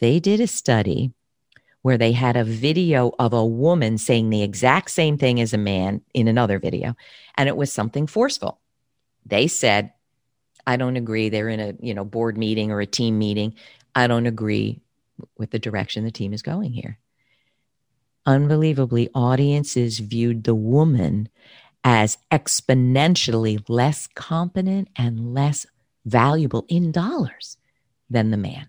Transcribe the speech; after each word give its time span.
They 0.00 0.20
did 0.20 0.40
a 0.40 0.46
study 0.46 1.12
where 1.82 1.98
they 1.98 2.12
had 2.12 2.36
a 2.36 2.44
video 2.44 3.12
of 3.18 3.32
a 3.32 3.44
woman 3.44 3.98
saying 3.98 4.30
the 4.30 4.42
exact 4.42 4.90
same 4.90 5.16
thing 5.16 5.40
as 5.40 5.52
a 5.52 5.58
man 5.58 6.02
in 6.12 6.28
another 6.28 6.58
video, 6.58 6.96
and 7.36 7.48
it 7.48 7.56
was 7.56 7.72
something 7.72 8.06
forceful. 8.06 8.60
They 9.24 9.46
said, 9.46 9.92
I 10.66 10.76
don't 10.76 10.96
agree. 10.96 11.28
They're 11.28 11.48
in 11.48 11.60
a 11.60 11.74
you 11.80 11.94
know 11.94 12.04
board 12.04 12.36
meeting 12.36 12.70
or 12.70 12.80
a 12.80 12.86
team 12.86 13.18
meeting. 13.18 13.54
I 13.94 14.06
don't 14.06 14.26
agree 14.26 14.80
with 15.36 15.50
the 15.50 15.58
direction 15.58 16.04
the 16.04 16.10
team 16.10 16.32
is 16.32 16.42
going 16.42 16.72
here. 16.72 16.98
Unbelievably, 18.26 19.08
audiences 19.14 19.98
viewed 20.00 20.44
the 20.44 20.54
woman 20.54 21.28
as 21.82 22.18
exponentially 22.30 23.64
less 23.68 24.06
competent 24.08 24.88
and 24.96 25.32
less 25.32 25.66
valuable 26.04 26.66
in 26.68 26.92
dollars 26.92 27.56
than 28.10 28.30
the 28.30 28.36
man. 28.36 28.68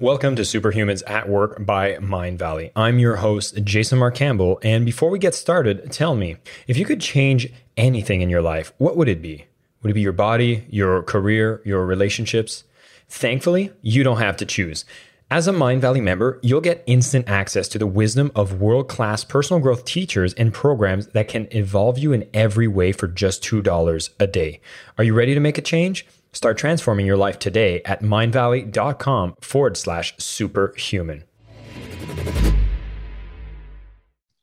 Welcome 0.00 0.36
to 0.36 0.42
Superhumans 0.42 1.02
at 1.08 1.28
Work 1.28 1.66
by 1.66 1.94
Mindvalley. 1.94 2.70
I'm 2.76 3.00
your 3.00 3.16
host, 3.16 3.64
Jason 3.64 3.98
Mark 3.98 4.14
Campbell. 4.14 4.60
And 4.62 4.86
before 4.86 5.10
we 5.10 5.18
get 5.18 5.34
started, 5.34 5.90
tell 5.90 6.14
me 6.14 6.36
if 6.68 6.76
you 6.76 6.84
could 6.84 7.00
change 7.00 7.52
anything 7.76 8.20
in 8.20 8.30
your 8.30 8.40
life, 8.40 8.72
what 8.78 8.96
would 8.96 9.08
it 9.08 9.20
be? 9.20 9.46
Would 9.82 9.90
it 9.90 9.94
be 9.94 10.00
your 10.00 10.12
body, 10.12 10.64
your 10.70 11.02
career, 11.02 11.60
your 11.64 11.84
relationships? 11.84 12.62
Thankfully, 13.08 13.72
you 13.82 14.04
don't 14.04 14.18
have 14.18 14.36
to 14.36 14.46
choose. 14.46 14.84
As 15.32 15.48
a 15.48 15.52
Mindvalley 15.52 16.00
member, 16.00 16.38
you'll 16.44 16.60
get 16.60 16.84
instant 16.86 17.28
access 17.28 17.66
to 17.66 17.78
the 17.78 17.86
wisdom 17.86 18.30
of 18.36 18.60
world 18.60 18.88
class 18.88 19.24
personal 19.24 19.60
growth 19.60 19.84
teachers 19.84 20.32
and 20.34 20.54
programs 20.54 21.08
that 21.08 21.26
can 21.26 21.48
evolve 21.50 21.98
you 21.98 22.12
in 22.12 22.28
every 22.32 22.68
way 22.68 22.92
for 22.92 23.08
just 23.08 23.42
$2 23.42 24.10
a 24.20 24.26
day. 24.28 24.60
Are 24.96 25.02
you 25.02 25.12
ready 25.12 25.34
to 25.34 25.40
make 25.40 25.58
a 25.58 25.62
change? 25.62 26.06
Start 26.32 26.58
transforming 26.58 27.06
your 27.06 27.16
life 27.16 27.38
today 27.38 27.80
at 27.84 28.02
mindvalley.com 28.02 29.34
forward 29.40 29.76
slash 29.76 30.14
superhuman. 30.18 31.24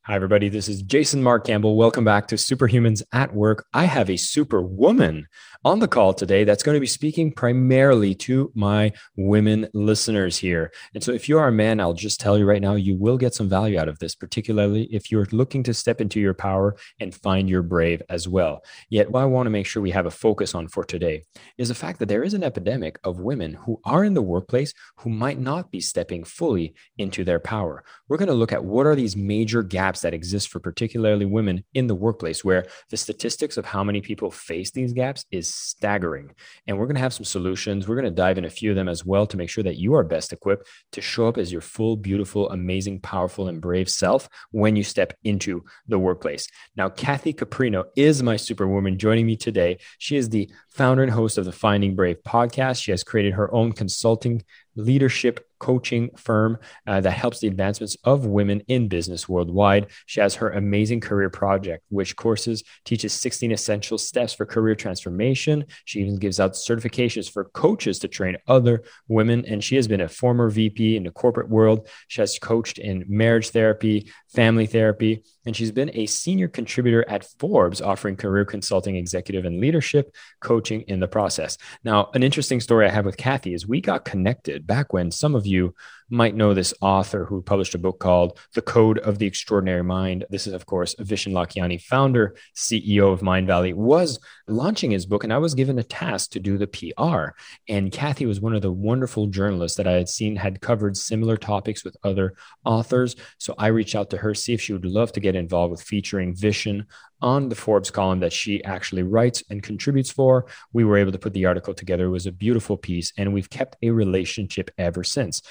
Hi, 0.02 0.14
everybody. 0.14 0.48
This 0.48 0.68
is 0.68 0.82
Jason 0.82 1.20
Mark 1.22 1.44
Campbell. 1.46 1.76
Welcome 1.76 2.04
back 2.04 2.28
to 2.28 2.36
Superhumans 2.36 3.02
at 3.12 3.34
Work. 3.34 3.66
I 3.74 3.86
have 3.86 4.08
a 4.08 4.16
superwoman 4.16 5.26
on 5.66 5.80
the 5.80 5.88
call 5.88 6.14
today 6.14 6.44
that's 6.44 6.62
going 6.62 6.76
to 6.76 6.80
be 6.80 6.86
speaking 6.86 7.32
primarily 7.32 8.14
to 8.14 8.52
my 8.54 8.92
women 9.16 9.66
listeners 9.74 10.38
here. 10.38 10.70
And 10.94 11.02
so, 11.02 11.10
if 11.10 11.28
you 11.28 11.40
are 11.40 11.48
a 11.48 11.52
man, 11.52 11.80
I'll 11.80 11.92
just 11.92 12.20
tell 12.20 12.38
you 12.38 12.44
right 12.44 12.62
now, 12.62 12.76
you 12.76 12.94
will 12.96 13.18
get 13.18 13.34
some 13.34 13.48
value 13.48 13.76
out 13.76 13.88
of 13.88 13.98
this, 13.98 14.14
particularly 14.14 14.84
if 14.92 15.10
you're 15.10 15.26
looking 15.32 15.64
to 15.64 15.74
step 15.74 16.00
into 16.00 16.20
your 16.20 16.34
power 16.34 16.76
and 17.00 17.12
find 17.12 17.50
your 17.50 17.62
brave 17.62 18.00
as 18.08 18.28
well. 18.28 18.62
Yet, 18.90 19.10
what 19.10 19.22
I 19.22 19.24
want 19.24 19.46
to 19.46 19.50
make 19.50 19.66
sure 19.66 19.82
we 19.82 19.90
have 19.90 20.06
a 20.06 20.10
focus 20.10 20.54
on 20.54 20.68
for 20.68 20.84
today 20.84 21.24
is 21.58 21.66
the 21.66 21.74
fact 21.74 21.98
that 21.98 22.06
there 22.06 22.22
is 22.22 22.34
an 22.34 22.44
epidemic 22.44 23.00
of 23.02 23.18
women 23.18 23.54
who 23.54 23.80
are 23.84 24.04
in 24.04 24.14
the 24.14 24.22
workplace 24.22 24.72
who 24.98 25.10
might 25.10 25.40
not 25.40 25.72
be 25.72 25.80
stepping 25.80 26.22
fully 26.22 26.76
into 26.96 27.24
their 27.24 27.40
power. 27.40 27.82
We're 28.08 28.18
going 28.18 28.28
to 28.28 28.34
look 28.34 28.52
at 28.52 28.64
what 28.64 28.86
are 28.86 28.94
these 28.94 29.16
major 29.16 29.64
gaps 29.64 30.02
that 30.02 30.14
exist 30.14 30.48
for 30.48 30.60
particularly 30.60 31.24
women 31.24 31.64
in 31.74 31.88
the 31.88 31.96
workplace, 31.96 32.44
where 32.44 32.66
the 32.90 32.96
statistics 32.96 33.56
of 33.56 33.64
how 33.64 33.82
many 33.82 34.00
people 34.00 34.30
face 34.30 34.70
these 34.70 34.92
gaps 34.92 35.24
is 35.32 35.55
staggering. 35.56 36.32
And 36.66 36.78
we're 36.78 36.86
going 36.86 36.96
to 36.96 37.00
have 37.00 37.14
some 37.14 37.24
solutions. 37.24 37.88
We're 37.88 37.96
going 37.96 38.04
to 38.04 38.10
dive 38.10 38.38
in 38.38 38.44
a 38.44 38.50
few 38.50 38.70
of 38.70 38.76
them 38.76 38.88
as 38.88 39.04
well 39.04 39.26
to 39.26 39.36
make 39.36 39.50
sure 39.50 39.64
that 39.64 39.78
you 39.78 39.94
are 39.94 40.04
best 40.04 40.32
equipped 40.32 40.68
to 40.92 41.00
show 41.00 41.28
up 41.28 41.38
as 41.38 41.50
your 41.50 41.60
full, 41.60 41.96
beautiful, 41.96 42.50
amazing, 42.50 43.00
powerful, 43.00 43.48
and 43.48 43.60
brave 43.60 43.88
self 43.88 44.28
when 44.50 44.76
you 44.76 44.84
step 44.84 45.12
into 45.24 45.64
the 45.88 45.98
workplace. 45.98 46.48
Now, 46.76 46.88
Kathy 46.88 47.32
Caprino 47.32 47.84
is 47.96 48.22
my 48.22 48.36
superwoman 48.36 48.98
joining 48.98 49.26
me 49.26 49.36
today. 49.36 49.78
She 49.98 50.16
is 50.16 50.28
the 50.28 50.50
founder 50.70 51.02
and 51.02 51.12
host 51.12 51.38
of 51.38 51.44
the 51.44 51.52
Finding 51.52 51.94
Brave 51.94 52.18
podcast. 52.26 52.82
She 52.82 52.90
has 52.90 53.04
created 53.04 53.34
her 53.34 53.52
own 53.52 53.72
consulting 53.72 54.44
leadership 54.76 55.46
coaching 55.58 56.10
firm 56.16 56.58
uh, 56.86 57.00
that 57.00 57.10
helps 57.10 57.40
the 57.40 57.48
advancements 57.48 57.96
of 58.04 58.26
women 58.26 58.60
in 58.68 58.88
business 58.88 59.28
worldwide. 59.28 59.88
She 60.06 60.20
has 60.20 60.36
her 60.36 60.50
amazing 60.50 61.00
career 61.00 61.30
project, 61.30 61.84
which 61.88 62.16
courses 62.16 62.62
teaches 62.84 63.12
16 63.12 63.52
essential 63.52 63.98
steps 63.98 64.34
for 64.34 64.46
career 64.46 64.74
transformation. 64.74 65.66
She 65.84 66.00
even 66.00 66.16
gives 66.16 66.40
out 66.40 66.52
certifications 66.52 67.30
for 67.30 67.44
coaches 67.44 67.98
to 68.00 68.08
train 68.08 68.36
other 68.46 68.82
women. 69.08 69.44
And 69.46 69.62
she 69.62 69.76
has 69.76 69.88
been 69.88 70.00
a 70.00 70.08
former 70.08 70.48
VP 70.50 70.96
in 70.96 71.04
the 71.04 71.10
corporate 71.10 71.48
world. 71.48 71.88
She 72.08 72.20
has 72.20 72.38
coached 72.38 72.78
in 72.78 73.04
marriage 73.08 73.50
therapy, 73.50 74.10
family 74.28 74.66
therapy, 74.66 75.24
and 75.46 75.56
she's 75.56 75.72
been 75.72 75.90
a 75.94 76.06
senior 76.06 76.48
contributor 76.48 77.08
at 77.08 77.24
Forbes, 77.38 77.80
offering 77.80 78.16
career 78.16 78.44
consulting, 78.44 78.96
executive, 78.96 79.44
and 79.44 79.60
leadership 79.60 80.14
coaching 80.40 80.82
in 80.82 81.00
the 81.00 81.08
process. 81.08 81.56
Now, 81.84 82.10
an 82.14 82.22
interesting 82.22 82.60
story 82.60 82.86
I 82.86 82.90
have 82.90 83.06
with 83.06 83.16
Kathy 83.16 83.54
is 83.54 83.66
we 83.66 83.80
got 83.80 84.04
connected 84.04 84.66
back 84.66 84.92
when 84.92 85.10
some 85.10 85.34
of 85.34 85.45
you 85.46 85.74
might 86.10 86.34
know 86.34 86.54
this 86.54 86.74
author 86.80 87.24
who 87.24 87.42
published 87.42 87.74
a 87.74 87.78
book 87.78 87.98
called 87.98 88.38
The 88.54 88.62
Code 88.62 88.98
of 88.98 89.18
the 89.18 89.26
Extraordinary 89.26 89.82
Mind. 89.82 90.24
This 90.30 90.46
is, 90.46 90.52
of 90.52 90.66
course, 90.66 90.94
Vishen 90.96 91.32
Lakhiani, 91.32 91.80
founder, 91.80 92.36
CEO 92.54 93.12
of 93.12 93.20
Mindvalley, 93.20 93.74
was 93.74 94.18
launching 94.46 94.90
his 94.90 95.06
book, 95.06 95.24
and 95.24 95.32
I 95.32 95.38
was 95.38 95.54
given 95.54 95.78
a 95.78 95.82
task 95.82 96.30
to 96.32 96.40
do 96.40 96.58
the 96.58 96.66
PR. 96.66 97.36
And 97.68 97.90
Kathy 97.90 98.26
was 98.26 98.40
one 98.40 98.54
of 98.54 98.62
the 98.62 98.72
wonderful 98.72 99.26
journalists 99.26 99.76
that 99.78 99.88
I 99.88 99.92
had 99.92 100.08
seen 100.08 100.36
had 100.36 100.60
covered 100.60 100.96
similar 100.96 101.36
topics 101.36 101.84
with 101.84 101.96
other 102.04 102.34
authors. 102.64 103.16
So 103.38 103.54
I 103.58 103.68
reached 103.68 103.94
out 103.94 104.10
to 104.10 104.18
her, 104.18 104.34
see 104.34 104.54
if 104.54 104.60
she 104.60 104.72
would 104.72 104.84
love 104.84 105.12
to 105.12 105.20
get 105.20 105.34
involved 105.34 105.72
with 105.72 105.82
featuring 105.82 106.34
Vishen 106.34 106.86
on 107.22 107.48
the 107.48 107.54
Forbes 107.54 107.90
column 107.90 108.20
that 108.20 108.32
she 108.32 108.62
actually 108.64 109.02
writes 109.02 109.42
and 109.48 109.62
contributes 109.62 110.10
for. 110.10 110.46
We 110.72 110.84
were 110.84 110.98
able 110.98 111.12
to 111.12 111.18
put 111.18 111.32
the 111.32 111.46
article 111.46 111.74
together. 111.74 112.06
It 112.06 112.10
was 112.10 112.26
a 112.26 112.32
beautiful 112.32 112.76
piece, 112.76 113.12
and 113.16 113.32
we've 113.32 113.50
kept 113.50 113.76
a 113.82 113.90
relationship 113.90 114.70
ever 114.78 115.02
since. 115.02 115.42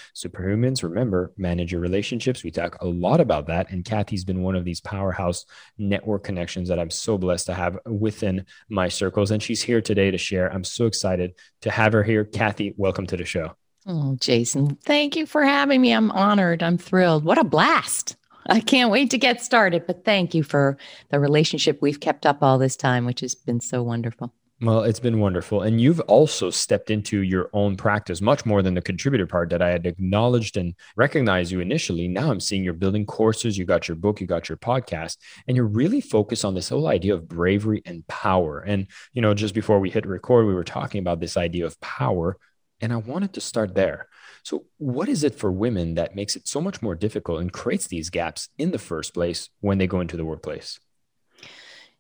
Superhumans, 0.45 0.83
remember, 0.83 1.33
manage 1.37 1.71
your 1.71 1.81
relationships. 1.81 2.43
We 2.43 2.51
talk 2.51 2.77
a 2.81 2.85
lot 2.85 3.19
about 3.19 3.47
that. 3.47 3.71
And 3.71 3.83
Kathy's 3.83 4.23
been 4.23 4.43
one 4.43 4.55
of 4.55 4.63
these 4.63 4.79
powerhouse 4.79 5.45
network 5.77 6.23
connections 6.23 6.69
that 6.69 6.79
I'm 6.79 6.91
so 6.91 7.17
blessed 7.17 7.47
to 7.47 7.53
have 7.53 7.79
within 7.85 8.45
my 8.69 8.89
circles. 8.89 9.31
And 9.31 9.41
she's 9.41 9.61
here 9.61 9.81
today 9.81 10.11
to 10.11 10.17
share. 10.17 10.51
I'm 10.51 10.63
so 10.63 10.85
excited 10.85 11.33
to 11.61 11.71
have 11.71 11.93
her 11.93 12.03
here. 12.03 12.25
Kathy, 12.25 12.73
welcome 12.77 13.07
to 13.07 13.17
the 13.17 13.25
show. 13.25 13.55
Oh, 13.87 14.17
Jason, 14.19 14.75
thank 14.83 15.15
you 15.15 15.25
for 15.25 15.43
having 15.43 15.81
me. 15.81 15.91
I'm 15.91 16.11
honored. 16.11 16.63
I'm 16.63 16.77
thrilled. 16.77 17.23
What 17.23 17.37
a 17.37 17.43
blast. 17.43 18.15
I 18.47 18.59
can't 18.59 18.91
wait 18.91 19.11
to 19.11 19.17
get 19.17 19.41
started. 19.41 19.87
But 19.87 20.05
thank 20.05 20.35
you 20.35 20.43
for 20.43 20.77
the 21.09 21.19
relationship 21.19 21.81
we've 21.81 21.99
kept 21.99 22.25
up 22.25 22.43
all 22.43 22.57
this 22.57 22.75
time, 22.75 23.05
which 23.05 23.21
has 23.21 23.35
been 23.35 23.61
so 23.61 23.81
wonderful. 23.81 24.33
Well, 24.61 24.83
it's 24.83 25.01
been 25.01 25.19
wonderful. 25.19 25.63
And 25.63 25.81
you've 25.81 25.99
also 26.01 26.49
stepped 26.49 26.89
into 26.89 27.21
your 27.23 27.49
own 27.51 27.75
practice 27.75 28.21
much 28.21 28.45
more 28.45 28.61
than 28.61 28.73
the 28.73 28.81
contributor 28.81 29.27
part 29.27 29.49
that 29.49 29.61
I 29.61 29.69
had 29.69 29.85
acknowledged 29.85 30.55
and 30.55 30.75
recognized 30.95 31.51
you 31.51 31.59
initially. 31.59 32.07
Now 32.07 32.31
I'm 32.31 32.39
seeing 32.39 32.63
you're 32.63 32.73
building 32.73 33.05
courses, 33.05 33.57
you 33.57 33.65
got 33.65 33.89
your 33.89 33.97
book, 33.97 34.21
you 34.21 34.27
got 34.27 34.47
your 34.47 34.57
podcast, 34.57 35.17
and 35.45 35.57
you're 35.57 35.65
really 35.65 35.99
focused 35.99 36.45
on 36.45 36.55
this 36.55 36.69
whole 36.69 36.87
idea 36.87 37.15
of 37.15 37.27
bravery 37.27 37.81
and 37.85 38.07
power. 38.07 38.59
And, 38.61 38.87
you 39.11 39.21
know, 39.21 39.33
just 39.33 39.53
before 39.53 39.81
we 39.81 39.89
hit 39.89 40.05
record, 40.05 40.47
we 40.47 40.53
were 40.53 40.63
talking 40.63 40.99
about 40.99 41.19
this 41.19 41.35
idea 41.35 41.65
of 41.65 41.79
power. 41.81 42.37
And 42.79 42.93
I 42.93 42.97
wanted 42.97 43.33
to 43.33 43.41
start 43.41 43.75
there. 43.75 44.07
So, 44.43 44.65
what 44.77 45.09
is 45.09 45.25
it 45.25 45.35
for 45.35 45.51
women 45.51 45.95
that 45.95 46.15
makes 46.15 46.37
it 46.37 46.47
so 46.47 46.61
much 46.61 46.81
more 46.81 46.95
difficult 46.95 47.41
and 47.41 47.51
creates 47.51 47.87
these 47.87 48.09
gaps 48.09 48.47
in 48.57 48.71
the 48.71 48.79
first 48.79 49.13
place 49.13 49.49
when 49.59 49.79
they 49.79 49.87
go 49.87 49.99
into 49.99 50.15
the 50.17 50.25
workplace? 50.25 50.79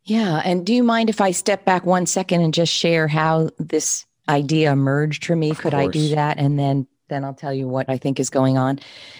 Yeah. 0.05 0.41
And 0.45 0.65
do 0.65 0.73
you 0.73 0.83
mind 0.83 1.09
if 1.09 1.19
I 1.19 1.31
step 1.31 1.65
back 1.65 1.85
one 1.85 2.05
second 2.05 2.41
and 2.41 2.53
just 2.53 2.71
share 2.71 3.07
how 3.07 3.49
this 3.57 4.05
idea 4.29 4.71
emerged 4.71 5.25
for 5.25 5.35
me? 5.35 5.51
Of 5.51 5.59
Could 5.59 5.73
course. 5.73 5.87
I 5.87 5.91
do 5.91 6.09
that? 6.15 6.37
And 6.37 6.57
then 6.57 6.87
then 7.07 7.23
I'll 7.23 7.33
tell 7.33 7.53
you 7.53 7.67
what 7.67 7.89
I 7.89 7.97
think 7.97 8.19
is 8.19 8.29
going 8.29 8.57
on. 8.57 8.79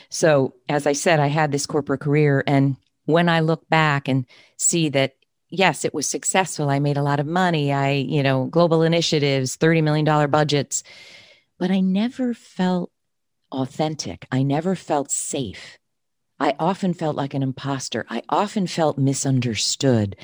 So, 0.10 0.54
as 0.70 0.88
I 0.88 0.94
said, 0.94 1.20
I 1.20 1.28
had 1.28 1.52
this 1.52 1.66
corporate 1.66 2.02
career. 2.02 2.44
And 2.48 2.78
when 3.06 3.30
I 3.30 3.42
look 3.42 3.68
back 3.70 4.08
and 4.08 4.26
see 4.58 4.90
that, 4.90 5.14
yes, 5.50 5.86
it 5.86 5.94
was 5.94 6.10
successful, 6.10 6.70
I 6.70 6.80
made 6.80 6.98
a 6.98 7.04
lot 7.04 7.20
of 7.20 7.28
money, 7.28 7.72
I, 7.72 7.92
you 7.92 8.24
know, 8.24 8.46
global 8.46 8.82
initiatives, 8.82 9.58
$30 9.58 9.84
million 9.84 10.32
budgets, 10.32 10.84
but 11.60 11.72
I 11.72 11.80
never 11.80 12.34
felt 12.34 12.92
authentic. 13.52 14.26
I 14.32 14.44
never 14.44 14.76
felt 14.76 15.12
safe. 15.12 15.78
I 16.40 16.56
often 16.60 16.94
felt 16.94 17.16
like 17.16 17.34
an 17.34 17.44
imposter. 17.44 18.06
I 18.10 18.24
often 18.30 18.68
felt 18.68 18.98
misunderstood. 18.98 20.16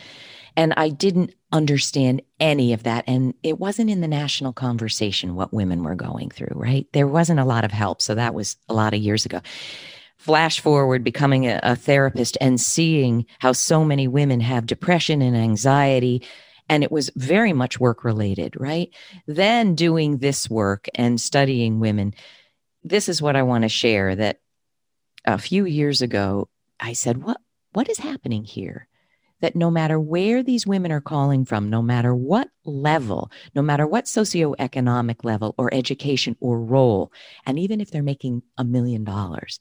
And 0.56 0.74
I 0.77 0.89
didn't 0.89 1.33
understand 1.51 2.21
any 2.39 2.74
of 2.74 2.83
that. 2.83 3.03
And 3.07 3.33
it 3.44 3.59
wasn't 3.59 3.89
in 3.89 4.01
the 4.01 4.07
national 4.07 4.53
conversation 4.53 5.36
what 5.36 5.53
women 5.53 5.83
were 5.83 5.95
going 5.95 6.30
through, 6.30 6.53
right? 6.56 6.88
There 6.94 7.07
wasn't 7.07 7.39
a 7.39 7.45
lot 7.45 7.63
of 7.63 7.71
help. 7.71 8.01
So 8.01 8.15
that 8.15 8.33
was 8.33 8.57
a 8.69 8.74
lot 8.74 8.94
of 8.94 9.01
years 9.01 9.25
ago. 9.25 9.42
Flash 10.18 10.59
forward, 10.59 11.03
becoming 11.03 11.48
a, 11.48 11.59
a 11.63 11.75
therapist 11.75 12.38
and 12.39 12.59
seeing 12.59 13.25
how 13.39 13.53
so 13.53 13.83
many 13.83 14.07
women 14.07 14.39
have 14.39 14.65
depression 14.65 15.21
and 15.21 15.36
anxiety. 15.36 16.24
And 16.69 16.83
it 16.83 16.92
was 16.92 17.12
very 17.15 17.53
much 17.53 17.80
work 17.80 18.03
related, 18.03 18.56
right? 18.59 18.89
Then 19.27 19.75
doing 19.75 20.19
this 20.19 20.50
work 20.50 20.88
and 20.95 21.19
studying 21.19 21.80
women. 21.80 22.13
This 22.83 23.09
is 23.09 23.21
what 23.21 23.36
I 23.36 23.44
want 23.44 23.63
to 23.63 23.69
share 23.69 24.15
that 24.15 24.39
a 25.25 25.38
few 25.38 25.65
years 25.65 26.01
ago, 26.01 26.50
I 26.80 26.94
said, 26.94 27.24
what, 27.24 27.38
what 27.74 27.89
is 27.89 28.00
happening 28.00 28.44
here? 28.44 28.88
That 29.41 29.55
no 29.55 29.69
matter 29.69 29.99
where 29.99 30.41
these 30.41 30.65
women 30.65 30.91
are 30.91 31.01
calling 31.01 31.45
from, 31.45 31.69
no 31.69 31.81
matter 31.81 32.15
what 32.15 32.49
level, 32.63 33.31
no 33.53 33.61
matter 33.61 33.85
what 33.85 34.05
socioeconomic 34.05 35.23
level 35.23 35.53
or 35.57 35.73
education 35.73 36.35
or 36.39 36.59
role, 36.59 37.11
and 37.45 37.59
even 37.59 37.81
if 37.81 37.91
they're 37.91 38.03
making 38.03 38.41
a 38.57 38.63
million 38.63 39.03
dollars, 39.03 39.59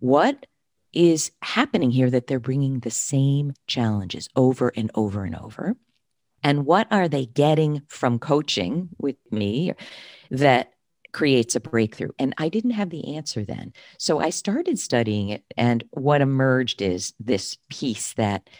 what 0.00 0.46
is 0.92 1.32
happening 1.42 1.90
here 1.90 2.10
that 2.10 2.26
they're 2.26 2.38
bringing 2.38 2.80
the 2.80 2.90
same 2.90 3.52
challenges 3.66 4.28
over 4.36 4.72
and 4.76 4.90
over 4.94 5.24
and 5.24 5.36
over? 5.36 5.74
And 6.42 6.66
what 6.66 6.86
are 6.90 7.08
they 7.08 7.24
getting 7.24 7.82
from 7.88 8.18
coaching 8.18 8.90
with 8.98 9.16
me 9.30 9.72
that 10.30 10.73
creates 11.14 11.56
a 11.56 11.60
breakthrough? 11.60 12.10
And 12.18 12.34
I 12.36 12.50
didn't 12.50 12.72
have 12.72 12.90
the 12.90 13.16
answer 13.16 13.44
then. 13.44 13.72
So 13.98 14.18
I 14.20 14.28
started 14.28 14.78
studying 14.78 15.30
it. 15.30 15.44
And 15.56 15.82
what 15.90 16.20
emerged 16.20 16.82
is 16.82 17.14
this 17.18 17.56
piece 17.70 18.12
that 18.14 18.50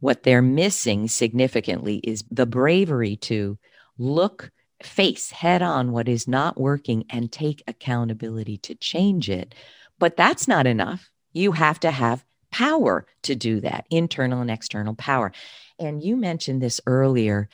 what 0.00 0.24
they're 0.24 0.42
missing 0.42 1.06
significantly 1.06 1.98
is 1.98 2.24
the 2.28 2.46
bravery 2.46 3.14
to 3.16 3.56
look, 3.98 4.50
face 4.82 5.30
head 5.30 5.62
on 5.62 5.92
what 5.92 6.08
is 6.08 6.26
not 6.26 6.60
working 6.60 7.04
and 7.08 7.30
take 7.30 7.62
accountability 7.68 8.58
to 8.58 8.74
change 8.74 9.30
it. 9.30 9.54
But 10.00 10.16
that's 10.16 10.48
not 10.48 10.66
enough. 10.66 11.08
You 11.32 11.52
have 11.52 11.78
to 11.80 11.92
have 11.92 12.24
power 12.50 13.06
to 13.22 13.36
do 13.36 13.60
that, 13.60 13.86
internal 13.90 14.40
and 14.40 14.50
external 14.50 14.94
power. 14.94 15.32
And 15.78 16.02
you 16.02 16.16
mentioned 16.16 16.60
this 16.60 16.80
earlier 16.86 17.48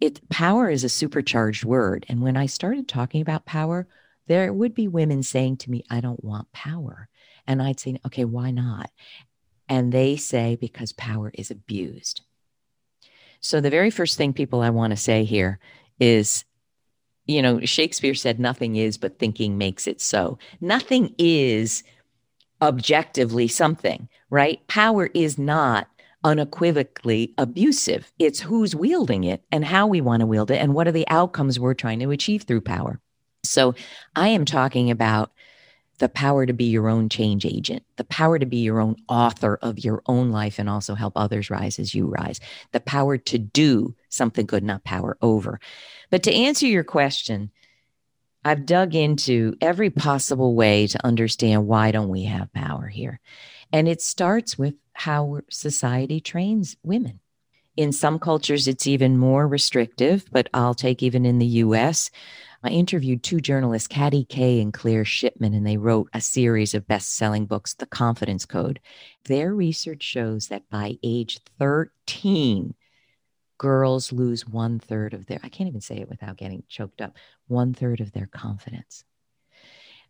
it 0.00 0.28
power 0.28 0.68
is 0.68 0.84
a 0.84 0.88
supercharged 0.88 1.64
word 1.64 2.04
and 2.08 2.20
when 2.20 2.36
i 2.36 2.46
started 2.46 2.86
talking 2.88 3.20
about 3.20 3.46
power 3.46 3.86
there 4.26 4.52
would 4.52 4.74
be 4.74 4.88
women 4.88 5.22
saying 5.22 5.56
to 5.58 5.70
me 5.70 5.84
i 5.90 6.00
don't 6.00 6.24
want 6.24 6.52
power. 6.52 7.08
And 7.46 7.62
i'd 7.62 7.80
say 7.80 7.98
okay 8.06 8.24
why 8.24 8.50
not? 8.50 8.90
And 9.68 9.92
they 9.92 10.16
say 10.16 10.56
because 10.56 10.92
power 10.92 11.30
is 11.34 11.50
abused. 11.50 12.20
So 13.40 13.60
the 13.60 13.70
very 13.70 13.90
first 13.90 14.16
thing 14.16 14.32
people 14.32 14.62
i 14.62 14.70
want 14.70 14.92
to 14.92 14.96
say 14.96 15.24
here 15.24 15.58
is 16.00 16.44
you 17.26 17.40
know 17.40 17.60
shakespeare 17.60 18.14
said 18.14 18.38
nothing 18.38 18.76
is 18.76 18.98
but 18.98 19.18
thinking 19.18 19.58
makes 19.58 19.86
it 19.86 20.00
so. 20.00 20.38
Nothing 20.60 21.14
is 21.18 21.84
objectively 22.62 23.48
something 23.48 24.08
right? 24.30 24.66
Power 24.66 25.10
is 25.14 25.38
not 25.38 25.86
unequivocally 26.24 27.34
abusive. 27.38 28.12
It's 28.18 28.40
who's 28.40 28.74
wielding 28.74 29.24
it 29.24 29.44
and 29.52 29.64
how 29.64 29.86
we 29.86 30.00
want 30.00 30.20
to 30.20 30.26
wield 30.26 30.50
it 30.50 30.56
and 30.56 30.74
what 30.74 30.88
are 30.88 30.92
the 30.92 31.08
outcomes 31.08 31.60
we're 31.60 31.74
trying 31.74 32.00
to 32.00 32.10
achieve 32.10 32.42
through 32.42 32.62
power. 32.62 33.00
So 33.44 33.74
I 34.16 34.28
am 34.28 34.44
talking 34.44 34.90
about 34.90 35.32
the 35.98 36.08
power 36.08 36.44
to 36.44 36.52
be 36.52 36.64
your 36.64 36.88
own 36.88 37.08
change 37.08 37.46
agent, 37.46 37.84
the 37.96 38.04
power 38.04 38.38
to 38.38 38.46
be 38.46 38.56
your 38.56 38.80
own 38.80 38.96
author 39.08 39.58
of 39.62 39.78
your 39.78 40.02
own 40.06 40.30
life 40.30 40.58
and 40.58 40.68
also 40.68 40.94
help 40.94 41.12
others 41.14 41.50
rise 41.50 41.78
as 41.78 41.94
you 41.94 42.06
rise, 42.06 42.40
the 42.72 42.80
power 42.80 43.16
to 43.16 43.38
do 43.38 43.94
something 44.08 44.46
good, 44.46 44.64
not 44.64 44.82
power 44.82 45.16
over. 45.22 45.60
But 46.10 46.24
to 46.24 46.34
answer 46.34 46.66
your 46.66 46.84
question, 46.84 47.50
I've 48.44 48.66
dug 48.66 48.94
into 48.94 49.56
every 49.60 49.88
possible 49.88 50.54
way 50.54 50.86
to 50.88 51.06
understand 51.06 51.66
why 51.66 51.92
don't 51.92 52.08
we 52.08 52.24
have 52.24 52.52
power 52.52 52.88
here. 52.88 53.20
And 53.72 53.88
it 53.88 54.02
starts 54.02 54.58
with 54.58 54.74
how 54.94 55.40
society 55.50 56.20
trains 56.20 56.76
women. 56.82 57.20
In 57.76 57.92
some 57.92 58.18
cultures, 58.18 58.68
it's 58.68 58.86
even 58.86 59.18
more 59.18 59.48
restrictive, 59.48 60.24
but 60.30 60.48
I'll 60.54 60.74
take 60.74 61.02
even 61.02 61.26
in 61.26 61.38
the 61.38 61.46
US. 61.46 62.10
I 62.62 62.68
interviewed 62.68 63.22
two 63.22 63.40
journalists, 63.40 63.88
Katty 63.88 64.24
Kay 64.24 64.60
and 64.60 64.72
Claire 64.72 65.04
Shipman, 65.04 65.52
and 65.52 65.66
they 65.66 65.76
wrote 65.76 66.08
a 66.14 66.20
series 66.20 66.72
of 66.72 66.86
best 66.86 67.14
selling 67.14 67.44
books, 67.44 67.74
The 67.74 67.86
Confidence 67.86 68.46
Code. 68.46 68.80
Their 69.24 69.54
research 69.54 70.02
shows 70.02 70.48
that 70.48 70.70
by 70.70 70.96
age 71.02 71.40
13, 71.58 72.74
girls 73.58 74.12
lose 74.12 74.46
one 74.46 74.78
third 74.78 75.12
of 75.12 75.26
their, 75.26 75.40
I 75.42 75.48
can't 75.48 75.68
even 75.68 75.80
say 75.80 75.96
it 75.96 76.08
without 76.08 76.36
getting 76.36 76.62
choked 76.68 77.00
up, 77.00 77.16
one 77.48 77.74
third 77.74 78.00
of 78.00 78.12
their 78.12 78.26
confidence. 78.26 79.04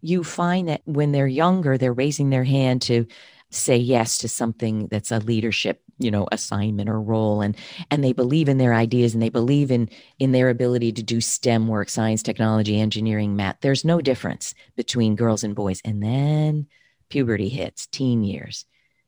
You 0.00 0.22
find 0.22 0.68
that 0.68 0.82
when 0.84 1.12
they're 1.12 1.26
younger, 1.26 1.78
they're 1.78 1.92
raising 1.92 2.30
their 2.30 2.44
hand 2.44 2.82
to 2.82 3.06
say 3.54 3.76
yes 3.76 4.18
to 4.18 4.28
something 4.28 4.88
that's 4.88 5.12
a 5.12 5.18
leadership 5.20 5.80
you 5.98 6.10
know 6.10 6.26
assignment 6.32 6.88
or 6.88 7.00
role 7.00 7.40
and 7.40 7.56
and 7.90 8.02
they 8.02 8.12
believe 8.12 8.48
in 8.48 8.58
their 8.58 8.74
ideas 8.74 9.14
and 9.14 9.22
they 9.22 9.28
believe 9.28 9.70
in 9.70 9.88
in 10.18 10.32
their 10.32 10.48
ability 10.48 10.92
to 10.92 11.02
do 11.02 11.20
stem 11.20 11.68
work 11.68 11.88
science 11.88 12.22
technology 12.22 12.80
engineering 12.80 13.36
math. 13.36 13.58
There's 13.60 13.84
no 13.84 14.00
difference 14.00 14.54
between 14.76 15.16
girls 15.16 15.44
and 15.44 15.54
boys. 15.54 15.80
And 15.84 16.02
then 16.02 16.66
puberty 17.08 17.48
hits 17.48 17.86
teen 17.86 18.24
years 18.24 18.66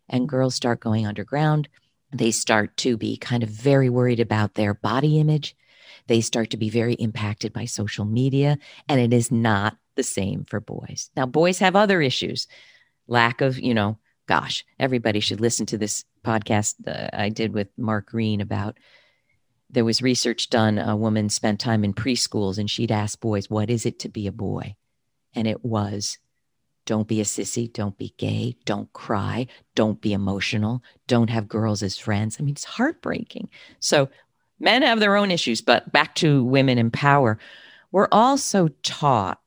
and 0.08 0.28
girls 0.28 0.54
start 0.54 0.80
going 0.80 1.06
underground. 1.06 1.68
They 2.12 2.30
start 2.30 2.76
to 2.78 2.96
be 2.96 3.16
kind 3.16 3.42
of 3.42 3.48
very 3.48 3.88
worried 3.88 4.20
about 4.20 4.54
their 4.54 4.74
body 4.74 5.18
image. 5.18 5.56
They 6.06 6.20
start 6.20 6.50
to 6.50 6.56
be 6.56 6.70
very 6.70 6.94
impacted 6.94 7.52
by 7.52 7.64
social 7.64 8.04
media 8.04 8.58
and 8.88 9.00
it 9.00 9.12
is 9.12 9.32
not 9.32 9.76
the 9.96 10.04
same 10.04 10.44
for 10.44 10.60
boys. 10.60 11.10
Now 11.16 11.26
boys 11.26 11.58
have 11.58 11.74
other 11.74 12.00
issues 12.00 12.46
lack 13.08 13.40
of 13.40 13.58
you 13.58 13.74
know 13.74 13.98
gosh, 14.26 14.64
everybody 14.78 15.20
should 15.20 15.40
listen 15.40 15.66
to 15.66 15.78
this 15.78 16.04
podcast 16.24 16.74
uh, 16.86 17.08
I 17.12 17.28
did 17.28 17.52
with 17.52 17.68
Mark 17.76 18.06
Greene 18.06 18.40
about 18.40 18.78
there 19.70 19.84
was 19.84 20.02
research 20.02 20.50
done. 20.50 20.78
A 20.78 20.96
woman 20.96 21.28
spent 21.28 21.60
time 21.60 21.84
in 21.84 21.94
preschools 21.94 22.58
and 22.58 22.70
she'd 22.70 22.92
ask 22.92 23.20
boys, 23.20 23.50
What 23.50 23.70
is 23.70 23.86
it 23.86 23.98
to 24.00 24.08
be 24.08 24.26
a 24.26 24.32
boy? 24.32 24.76
And 25.34 25.46
it 25.46 25.64
was, 25.64 26.18
Don't 26.84 27.08
be 27.08 27.20
a 27.20 27.24
sissy. 27.24 27.72
Don't 27.72 27.98
be 27.98 28.14
gay. 28.16 28.56
Don't 28.64 28.92
cry. 28.92 29.46
Don't 29.74 30.00
be 30.00 30.12
emotional. 30.12 30.82
Don't 31.06 31.30
have 31.30 31.48
girls 31.48 31.82
as 31.82 31.98
friends. 31.98 32.36
I 32.38 32.42
mean, 32.42 32.54
it's 32.54 32.64
heartbreaking. 32.64 33.48
So 33.80 34.08
men 34.58 34.82
have 34.82 35.00
their 35.00 35.16
own 35.16 35.30
issues, 35.30 35.60
but 35.60 35.92
back 35.92 36.14
to 36.16 36.44
women 36.44 36.78
in 36.78 36.90
power. 36.90 37.38
We're 37.92 38.08
also 38.12 38.68
taught 38.82 39.40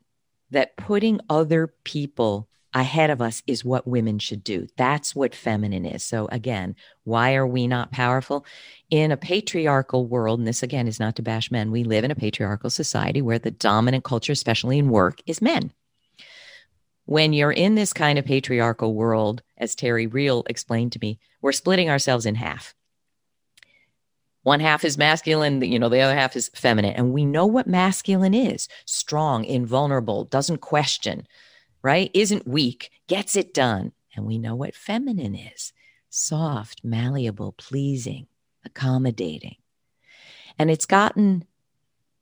that 0.51 0.75
putting 0.77 1.19
other 1.29 1.73
people 1.83 2.47
ahead 2.73 3.09
of 3.09 3.21
us 3.21 3.41
is 3.47 3.65
what 3.65 3.87
women 3.87 4.19
should 4.19 4.43
do. 4.43 4.67
That's 4.77 5.15
what 5.15 5.33
feminine 5.33 5.85
is. 5.85 6.03
So, 6.03 6.27
again, 6.31 6.75
why 7.03 7.35
are 7.35 7.47
we 7.47 7.67
not 7.67 7.91
powerful? 7.91 8.45
In 8.89 9.11
a 9.11 9.17
patriarchal 9.17 10.05
world, 10.05 10.39
and 10.39 10.47
this 10.47 10.63
again 10.63 10.87
is 10.87 10.99
not 10.99 11.15
to 11.15 11.21
bash 11.21 11.51
men, 11.51 11.71
we 11.71 11.83
live 11.83 12.03
in 12.03 12.11
a 12.11 12.15
patriarchal 12.15 12.69
society 12.69 13.21
where 13.21 13.39
the 13.39 13.51
dominant 13.51 14.03
culture, 14.03 14.33
especially 14.33 14.77
in 14.77 14.89
work, 14.89 15.19
is 15.25 15.41
men. 15.41 15.73
When 17.05 17.33
you're 17.33 17.51
in 17.51 17.73
this 17.73 17.91
kind 17.91 18.19
of 18.19 18.25
patriarchal 18.25 18.93
world, 18.93 19.41
as 19.57 19.73
Terry 19.73 20.05
Real 20.05 20.43
explained 20.47 20.91
to 20.91 20.99
me, 21.01 21.19
we're 21.41 21.51
splitting 21.51 21.89
ourselves 21.89 22.27
in 22.27 22.35
half. 22.35 22.75
One 24.43 24.59
half 24.59 24.85
is 24.85 24.97
masculine, 24.97 25.61
you 25.61 25.79
know, 25.79 25.89
the 25.89 26.01
other 26.01 26.15
half 26.15 26.35
is 26.35 26.49
feminine. 26.53 26.93
And 26.93 27.11
we 27.11 27.25
know 27.25 27.45
what 27.45 27.67
masculine 27.67 28.33
is 28.33 28.67
strong, 28.85 29.43
invulnerable, 29.43 30.25
doesn't 30.25 30.61
question, 30.61 31.27
right? 31.81 32.11
Isn't 32.13 32.47
weak, 32.47 32.91
gets 33.07 33.35
it 33.35 33.53
done. 33.53 33.91
And 34.15 34.25
we 34.25 34.37
know 34.37 34.55
what 34.55 34.75
feminine 34.75 35.35
is 35.35 35.71
soft, 36.09 36.83
malleable, 36.83 37.53
pleasing, 37.53 38.27
accommodating. 38.65 39.55
And 40.57 40.69
it's 40.69 40.85
gotten 40.85 41.45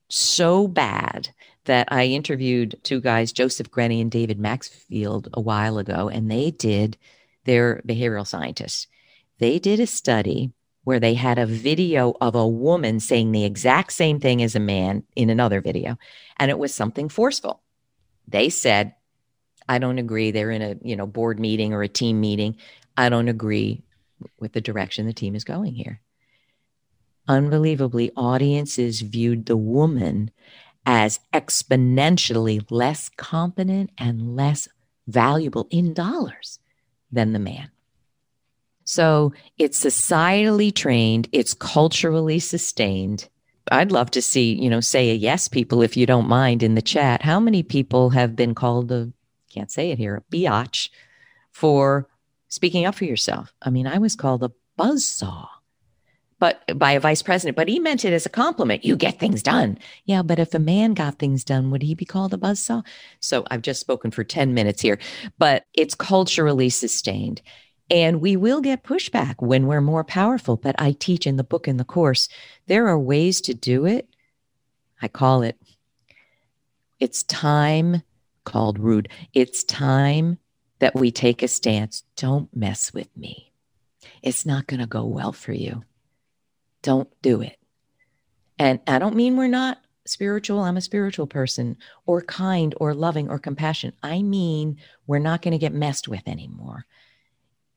so 0.09 0.67
bad 0.67 1.29
that 1.65 1.87
I 1.91 2.05
interviewed 2.05 2.79
two 2.83 3.01
guys, 3.01 3.31
Joseph 3.31 3.71
Grenny 3.71 4.01
and 4.01 4.11
David 4.11 4.39
Maxfield, 4.39 5.29
a 5.33 5.41
while 5.41 5.77
ago, 5.77 6.09
and 6.09 6.29
they 6.29 6.51
did, 6.51 6.97
they're 7.45 7.81
behavioral 7.87 8.27
scientists. 8.27 8.87
They 9.39 9.59
did 9.59 9.79
a 9.79 9.87
study 9.87 10.51
where 10.83 10.99
they 10.99 11.15
had 11.15 11.37
a 11.37 11.45
video 11.45 12.15
of 12.21 12.35
a 12.35 12.47
woman 12.47 12.99
saying 12.99 13.31
the 13.31 13.43
exact 13.43 13.91
same 13.91 14.19
thing 14.19 14.41
as 14.41 14.55
a 14.55 14.59
man 14.59 15.03
in 15.15 15.29
another 15.29 15.59
video, 15.59 15.97
and 16.37 16.49
it 16.49 16.57
was 16.57 16.73
something 16.73 17.09
forceful. 17.09 17.61
They 18.27 18.49
said 18.49 18.93
I 19.69 19.79
don't 19.79 19.99
agree. 19.99 20.31
They're 20.31 20.51
in 20.51 20.61
a, 20.61 20.75
you 20.81 20.95
know, 20.95 21.05
board 21.05 21.39
meeting 21.39 21.73
or 21.73 21.83
a 21.83 21.87
team 21.87 22.19
meeting. 22.21 22.55
I 22.95 23.09
don't 23.09 23.27
agree 23.27 23.83
with 24.39 24.53
the 24.53 24.61
direction 24.61 25.05
the 25.05 25.13
team 25.13 25.35
is 25.35 25.43
going 25.43 25.75
here. 25.75 26.01
Unbelievably, 27.27 28.11
audiences 28.15 29.01
viewed 29.01 29.45
the 29.45 29.57
woman 29.57 30.31
as 30.85 31.19
exponentially 31.33 32.65
less 32.69 33.09
competent 33.09 33.89
and 33.97 34.35
less 34.35 34.69
valuable 35.07 35.67
in 35.69 35.93
dollars 35.93 36.59
than 37.11 37.33
the 37.33 37.39
man. 37.39 37.69
So 38.85 39.33
it's 39.57 39.83
societally 39.83 40.73
trained, 40.73 41.27
it's 41.33 41.53
culturally 41.53 42.39
sustained. 42.39 43.27
I'd 43.69 43.91
love 43.91 44.11
to 44.11 44.21
see, 44.21 44.53
you 44.53 44.69
know, 44.69 44.79
say 44.79 45.09
a 45.09 45.13
yes, 45.13 45.49
people, 45.49 45.81
if 45.81 45.97
you 45.97 46.05
don't 46.05 46.29
mind, 46.29 46.63
in 46.63 46.75
the 46.75 46.81
chat. 46.81 47.21
How 47.21 47.37
many 47.37 47.63
people 47.63 48.11
have 48.11 48.33
been 48.33 48.55
called 48.55 48.89
a, 48.93 49.11
can't 49.53 49.71
say 49.71 49.91
it 49.91 49.97
here, 49.97 50.23
biatch 50.31 50.89
for 51.51 52.07
speaking 52.47 52.85
up 52.85 52.95
for 52.95 53.05
yourself? 53.05 53.53
I 53.61 53.69
mean, 53.69 53.87
I 53.87 53.97
was 53.97 54.15
called 54.15 54.43
a 54.43 54.51
buzzsaw 54.77 55.47
but 56.39 56.61
by 56.77 56.91
a 56.91 56.99
vice 56.99 57.21
president, 57.21 57.55
but 57.55 57.67
he 57.67 57.79
meant 57.79 58.05
it 58.05 58.13
as 58.13 58.25
a 58.25 58.29
compliment. 58.29 58.85
You 58.85 58.95
get 58.95 59.19
things 59.19 59.41
done. 59.41 59.77
Yeah, 60.05 60.21
but 60.21 60.39
if 60.39 60.53
a 60.53 60.59
man 60.59 60.93
got 60.93 61.17
things 61.17 61.43
done, 61.43 61.71
would 61.71 61.81
he 61.81 61.95
be 61.95 62.05
called 62.05 62.33
a 62.33 62.37
buzzsaw? 62.37 62.85
So 63.19 63.45
I've 63.49 63.61
just 63.61 63.79
spoken 63.79 64.11
for 64.11 64.23
10 64.23 64.53
minutes 64.53 64.81
here, 64.81 64.99
but 65.37 65.65
it's 65.73 65.95
culturally 65.95 66.69
sustained. 66.69 67.41
And 67.89 68.21
we 68.21 68.35
will 68.35 68.61
get 68.61 68.83
pushback 68.83 69.35
when 69.39 69.65
we're 69.65 69.81
more 69.81 70.03
powerful. 70.03 70.57
But 70.57 70.75
I 70.77 70.91
teach 70.91 71.25
in 71.25 71.37
the 71.37 71.43
book 71.43 71.67
in 71.67 71.77
the 71.77 71.85
course, 71.85 72.27
there 72.67 72.87
are 72.87 72.99
ways 72.99 73.41
to 73.41 73.53
do 73.53 73.85
it. 73.85 74.07
I 75.01 75.07
call 75.07 75.41
it, 75.41 75.57
it's 76.99 77.23
time 77.23 78.01
called 78.47 78.79
rude. 78.79 79.09
It's 79.33 79.63
time 79.63 80.39
that 80.79 80.95
we 80.95 81.11
take 81.11 81.43
a 81.43 81.47
stance. 81.47 82.03
Don't 82.15 82.49
mess 82.55 82.93
with 82.93 83.15
me. 83.15 83.51
It's 84.23 84.45
not 84.45 84.67
going 84.67 84.79
to 84.79 84.87
go 84.87 85.05
well 85.05 85.33
for 85.33 85.53
you 85.53 85.83
don't 86.81 87.09
do 87.21 87.41
it. 87.41 87.57
And 88.57 88.79
I 88.87 88.97
don't 88.97 89.15
mean 89.15 89.35
we're 89.35 89.47
not 89.47 89.79
spiritual, 90.05 90.61
I'm 90.61 90.77
a 90.77 90.81
spiritual 90.81 91.27
person, 91.27 91.75
or 92.05 92.21
kind, 92.21 92.73
or 92.77 92.93
loving, 92.93 93.29
or 93.29 93.39
compassionate. 93.39 93.95
I 94.01 94.21
mean 94.21 94.77
we're 95.05 95.19
not 95.19 95.41
going 95.41 95.51
to 95.51 95.57
get 95.57 95.73
messed 95.73 96.07
with 96.07 96.25
anymore. 96.27 96.85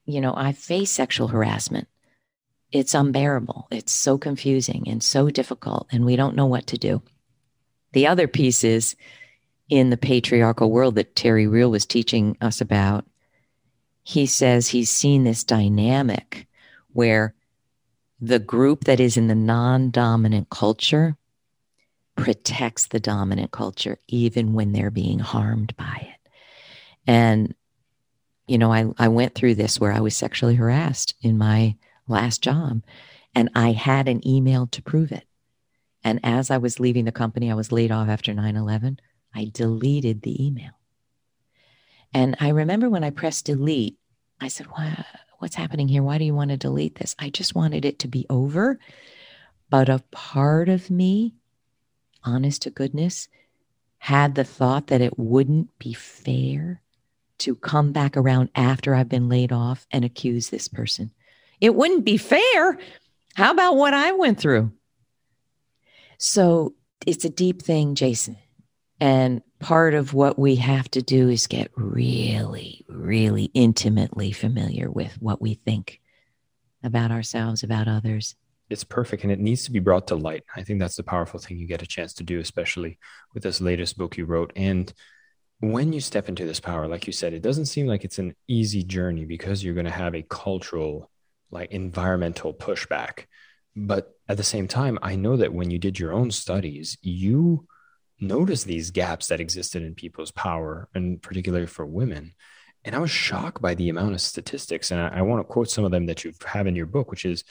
You 0.07 0.21
know, 0.21 0.33
I 0.37 0.53
face 0.53 0.93
sexual 0.93 1.27
harassment. 1.27 1.89
It's 2.71 2.95
unbearable. 2.95 3.67
It's 3.73 3.91
so 3.91 4.17
confusing 4.17 4.85
and 4.87 5.03
so 5.03 5.29
difficult, 5.29 5.89
and 5.91 6.05
we 6.05 6.15
don't 6.15 6.37
know 6.37 6.47
what 6.47 6.69
to 6.69 6.79
do. 6.79 7.03
The 7.93 8.07
other 8.07 8.29
piece 8.29 8.63
is 8.63 8.95
in 9.71 9.91
the 9.91 9.97
patriarchal 9.97 10.71
world 10.71 10.97
that 10.97 11.15
Terry 11.15 11.47
Real 11.47 11.71
was 11.71 11.87
teaching 11.87 12.37
us 12.41 12.61
about. 12.61 13.07
He 14.03 14.27
says 14.27 14.69
he's 14.69 14.91
seen 14.91 15.25
this 15.25 15.45
dynamic 15.45 16.47
where 16.93 17.35
the 18.21 18.41
group 18.41 18.85
that 18.85 19.01
is 19.01 19.17
in 19.17 19.29
the 19.29 19.35
non 19.35 19.91
dominant 19.91 20.51
culture 20.51 21.17
protects 22.17 22.89
the 22.89 23.01
dominant 23.01 23.53
culture 23.53 23.99
even 24.09 24.53
when 24.53 24.73
they're 24.73 24.91
being 24.91 25.21
harmed 25.21 25.75
by 25.77 25.97
it. 26.01 26.31
And, 27.07 27.55
you 28.47 28.59
know, 28.59 28.73
I, 28.73 28.87
I 28.99 29.09
went 29.09 29.35
through 29.35 29.55
this 29.55 29.81
where 29.81 29.93
I 29.93 30.01
was 30.01 30.17
sexually 30.17 30.57
harassed 30.57 31.15
in 31.23 31.39
my 31.39 31.77
last 32.09 32.43
job, 32.43 32.83
and 33.35 33.49
I 33.55 33.73
had 33.73 34.09
an 34.09 34.27
email 34.27 34.67
to 34.67 34.83
prove 34.83 35.13
it. 35.13 35.25
And 36.03 36.19
as 36.25 36.51
I 36.51 36.59
was 36.59 36.81
leaving 36.81 37.05
the 37.05 37.13
company, 37.13 37.51
I 37.51 37.55
was 37.55 37.73
laid 37.73 37.93
off 37.93 38.09
after 38.09 38.35
9 38.35 38.57
11. 38.57 38.99
I 39.35 39.51
deleted 39.53 40.23
the 40.23 40.45
email. 40.45 40.73
And 42.13 42.37
I 42.41 42.49
remember 42.49 42.91
when 42.91 43.05
I 43.05 43.11
pressed 43.11 43.47
delete, 43.47 43.97
I 44.41 44.49
said, 44.49 44.67
wow, 44.67 45.05
what's 45.39 45.55
happening 45.55 45.89
here? 45.89 46.03
Why 46.03 46.19
do 46.19 46.25
you 46.25 46.35
want 46.35 46.51
to 46.51 46.57
delete 46.57 46.97
this? 46.97 47.15
I 47.19 47.31
just 47.31 47.55
wanted 47.55 47.85
it 47.85 48.01
to 48.01 48.09
be 48.09 48.27
over. 48.29 48.79
But 49.69 49.89
a 49.89 50.03
part 50.11 50.69
of 50.69 50.91
me, 50.91 51.35
honest 52.25 52.63
to 52.63 52.71
goodness, 52.71 53.29
had 53.99 54.35
the 54.35 54.45
thought 54.45 54.89
that 54.89 55.01
it 55.01 55.19
wouldn't 55.19 55.79
be 55.79 55.93
fair 55.93 56.83
to 57.39 57.55
come 57.55 57.93
back 57.93 58.17
around 58.17 58.51
after 58.55 58.95
I've 58.95 59.09
been 59.09 59.29
laid 59.29 59.53
off 59.53 59.87
and 59.91 60.05
accuse 60.05 60.51
this 60.51 60.69
person. 60.69 61.13
It 61.61 61.75
wouldn't 61.75 62.05
be 62.05 62.17
fair. 62.17 62.79
How 63.35 63.53
about 63.53 63.77
what 63.77 63.95
I 63.95 64.13
went 64.13 64.41
through? 64.41 64.73
So 66.19 66.75
it's 67.07 67.25
a 67.25 67.31
deep 67.31 67.63
thing, 67.63 67.95
Jason. 67.95 68.37
And 69.01 69.43
part 69.61 69.95
of 69.95 70.13
what 70.13 70.39
we 70.39 70.57
have 70.57 70.91
to 70.91 71.03
do 71.03 71.31
is 71.31 71.47
get 71.47 71.71
really, 71.75 72.85
really 72.89 73.51
intimately 73.55 74.31
familiar 74.33 74.91
with 74.91 75.17
what 75.21 75.41
we 75.41 75.55
think 75.55 76.01
about 76.83 77.11
ourselves, 77.11 77.63
about 77.63 77.89
others. 77.89 78.37
It's 78.69 78.85
perfect 78.85 79.25
and 79.25 79.33
it 79.33 79.41
needs 79.41 79.65
to 79.65 79.73
be 79.73 79.79
brought 79.79 80.07
to 80.09 80.17
light. 80.17 80.45
I 80.55 80.63
think 80.63 80.81
that's 80.81 80.97
the 80.97 81.03
powerful 81.03 81.41
thing 81.41 81.59
you 81.59 81.67
get 81.67 81.83
a 81.83 81.87
chance 81.87 82.13
to 82.15 82.23
do, 82.23 82.39
especially 82.41 82.99
with 83.35 83.43
this 83.43 83.61
latest 83.61 83.97
book 83.99 84.17
you 84.17 84.27
wrote. 84.27 84.53
And 84.55 84.93
when 85.61 85.93
you 85.93 86.01
step 86.01 86.29
into 86.29 86.45
this 86.45 86.61
power, 86.61 86.87
like 86.87 87.07
you 87.07 87.13
said, 87.13 87.33
it 87.33 87.43
doesn't 87.43 87.67
seem 87.67 87.87
like 87.87 88.05
it's 88.05 88.19
an 88.19 88.35
easy 88.49 88.83
journey 88.83 89.25
because 89.25 89.65
you're 89.65 89.75
going 89.75 89.87
to 89.87 89.93
have 89.93 90.15
a 90.15 90.23
cultural, 90.23 91.11
like 91.51 91.71
environmental 91.71 92.55
pushback. 92.55 93.25
But 93.75 94.15
at 94.29 94.37
the 94.37 94.45
same 94.45 94.69
time, 94.69 94.99
I 95.03 95.17
know 95.17 95.37
that 95.37 95.53
when 95.53 95.71
you 95.71 95.79
did 95.79 95.99
your 95.99 96.13
own 96.13 96.31
studies, 96.31 96.97
you 97.03 97.67
notice 98.21 98.65
these 98.65 98.91
gaps 98.91 99.29
that 99.29 99.41
existed 99.41 99.83
in 99.83 99.95
people's 99.95 100.31
power, 100.31 100.89
and 100.95 101.21
particularly 101.23 101.67
for 101.67 101.87
women. 101.87 102.35
And 102.85 102.95
I 102.95 102.99
was 102.99 103.11
shocked 103.11 103.61
by 103.61 103.75
the 103.75 103.89
amount 103.89 104.15
of 104.15 104.21
statistics. 104.21 104.91
And 104.91 105.01
I, 105.01 105.19
I 105.19 105.23
want 105.23 105.41
to 105.41 105.53
quote 105.53 105.71
some 105.71 105.85
of 105.85 105.91
them 105.91 106.07
that 106.07 106.25
you 106.25 106.33
have 106.47 106.67
in 106.67 106.77
your 106.77 106.87
book, 106.87 107.11
which 107.11 107.25
is 107.25 107.45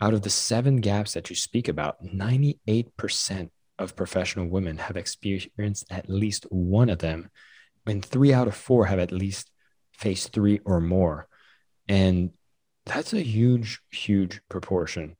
out 0.00 0.14
of 0.14 0.22
the 0.22 0.30
seven 0.30 0.76
gaps 0.76 1.14
that 1.14 1.30
you 1.30 1.36
speak 1.36 1.68
about, 1.68 2.04
98% 2.04 3.50
of 3.78 3.96
professional 3.96 4.46
women 4.46 4.78
have 4.78 4.96
experienced 4.96 5.86
at 5.90 6.08
least 6.08 6.44
one 6.50 6.90
of 6.90 6.98
them, 6.98 7.30
and 7.86 8.04
three 8.04 8.32
out 8.32 8.48
of 8.48 8.54
four 8.54 8.86
have 8.86 8.98
at 8.98 9.12
least 9.12 9.50
faced 9.92 10.32
three 10.32 10.60
or 10.64 10.80
more. 10.80 11.28
And 11.88 12.30
that's 12.84 13.12
a 13.12 13.20
huge, 13.20 13.80
huge 13.90 14.40
proportion. 14.48 15.16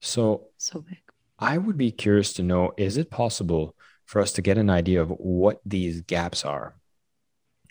So, 0.00 0.48
so 0.58 0.80
big. 0.80 0.98
I 1.38 1.58
would 1.58 1.76
be 1.76 1.90
curious 1.90 2.34
to 2.34 2.42
know 2.42 2.72
is 2.76 2.96
it 2.96 3.10
possible 3.10 3.74
for 4.06 4.20
us 4.20 4.32
to 4.32 4.42
get 4.42 4.58
an 4.58 4.70
idea 4.70 5.00
of 5.02 5.10
what 5.10 5.60
these 5.64 6.00
gaps 6.02 6.44
are. 6.44 6.76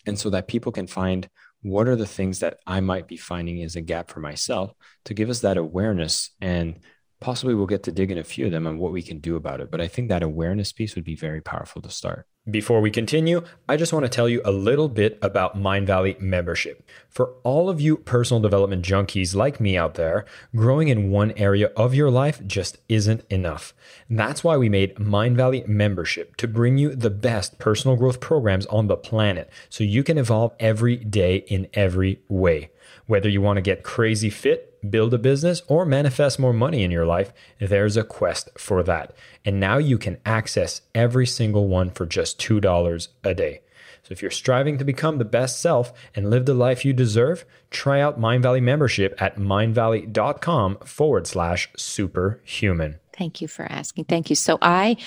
And 0.05 0.19
so 0.19 0.29
that 0.31 0.47
people 0.47 0.71
can 0.71 0.87
find 0.87 1.29
what 1.61 1.87
are 1.87 1.95
the 1.95 2.05
things 2.05 2.39
that 2.39 2.57
I 2.67 2.81
might 2.81 3.07
be 3.07 3.15
finding 3.15 3.59
is 3.59 3.75
a 3.75 3.81
gap 3.81 4.11
for 4.11 4.19
myself 4.19 4.73
to 5.05 5.13
give 5.13 5.29
us 5.29 5.39
that 5.41 5.57
awareness. 5.57 6.31
And 6.41 6.79
possibly 7.21 7.55
we'll 7.55 7.67
get 7.67 7.83
to 7.83 7.91
dig 7.91 8.11
in 8.11 8.17
a 8.17 8.23
few 8.23 8.47
of 8.47 8.51
them 8.51 8.67
and 8.67 8.79
what 8.79 8.91
we 8.91 9.01
can 9.01 9.19
do 9.19 9.37
about 9.37 9.61
it. 9.61 9.71
But 9.71 9.79
I 9.79 9.87
think 9.87 10.09
that 10.09 10.23
awareness 10.23 10.73
piece 10.73 10.95
would 10.95 11.05
be 11.05 11.15
very 11.15 11.41
powerful 11.41 11.81
to 11.81 11.89
start. 11.89 12.27
Before 12.51 12.81
we 12.81 12.91
continue, 12.91 13.45
I 13.69 13.77
just 13.77 13.93
want 13.93 14.03
to 14.03 14.09
tell 14.09 14.27
you 14.27 14.41
a 14.43 14.51
little 14.51 14.89
bit 14.89 15.17
about 15.21 15.57
Mindvalley 15.57 16.19
membership. 16.19 16.85
For 17.09 17.35
all 17.43 17.69
of 17.69 17.79
you 17.79 17.95
personal 17.95 18.41
development 18.41 18.83
junkies 18.83 19.33
like 19.33 19.61
me 19.61 19.77
out 19.77 19.93
there, 19.93 20.25
growing 20.53 20.89
in 20.89 21.09
one 21.09 21.31
area 21.37 21.67
of 21.77 21.95
your 21.95 22.11
life 22.11 22.45
just 22.45 22.79
isn't 22.89 23.23
enough. 23.29 23.73
That's 24.09 24.43
why 24.43 24.57
we 24.57 24.67
made 24.67 24.95
Mindvalley 24.95 25.65
membership 25.69 26.35
to 26.35 26.49
bring 26.49 26.77
you 26.77 26.93
the 26.93 27.09
best 27.09 27.59
personal 27.59 27.95
growth 27.95 28.19
programs 28.19 28.65
on 28.65 28.87
the 28.87 28.97
planet 28.97 29.49
so 29.69 29.85
you 29.85 30.03
can 30.03 30.17
evolve 30.17 30.51
every 30.59 30.97
day 30.97 31.45
in 31.47 31.69
every 31.73 32.19
way. 32.27 32.71
Whether 33.05 33.29
you 33.29 33.41
want 33.41 33.55
to 33.55 33.61
get 33.61 33.83
crazy 33.83 34.29
fit, 34.29 34.72
build 34.89 35.13
a 35.13 35.17
business, 35.17 35.61
or 35.67 35.85
manifest 35.85 36.39
more 36.39 36.53
money 36.53 36.83
in 36.83 36.91
your 36.91 37.05
life, 37.05 37.33
there's 37.59 37.97
a 37.97 38.03
quest 38.03 38.49
for 38.57 38.83
that. 38.83 39.15
And 39.45 39.59
now 39.59 39.77
you 39.77 39.97
can 39.97 40.19
access 40.25 40.81
every 40.93 41.25
single 41.25 41.67
one 41.67 41.89
for 41.89 42.05
just 42.05 42.39
$2 42.39 43.07
a 43.23 43.33
day. 43.33 43.61
So 44.03 44.11
if 44.11 44.21
you're 44.21 44.31
striving 44.31 44.77
to 44.77 44.83
become 44.83 45.17
the 45.17 45.25
best 45.25 45.61
self 45.61 45.93
and 46.13 46.29
live 46.29 46.45
the 46.45 46.53
life 46.53 46.83
you 46.83 46.91
deserve, 46.91 47.45
try 47.71 48.01
out 48.01 48.19
Mindvalley 48.19 48.61
membership 48.61 49.15
at 49.21 49.37
mindvalley.com 49.37 50.79
forward 50.79 51.25
slash 51.25 51.69
superhuman. 51.77 52.99
Thank 53.13 53.41
you 53.41 53.47
for 53.47 53.63
asking. 53.71 54.05
Thank 54.05 54.29
you. 54.29 54.35
So 54.35 54.57
I 54.61 54.97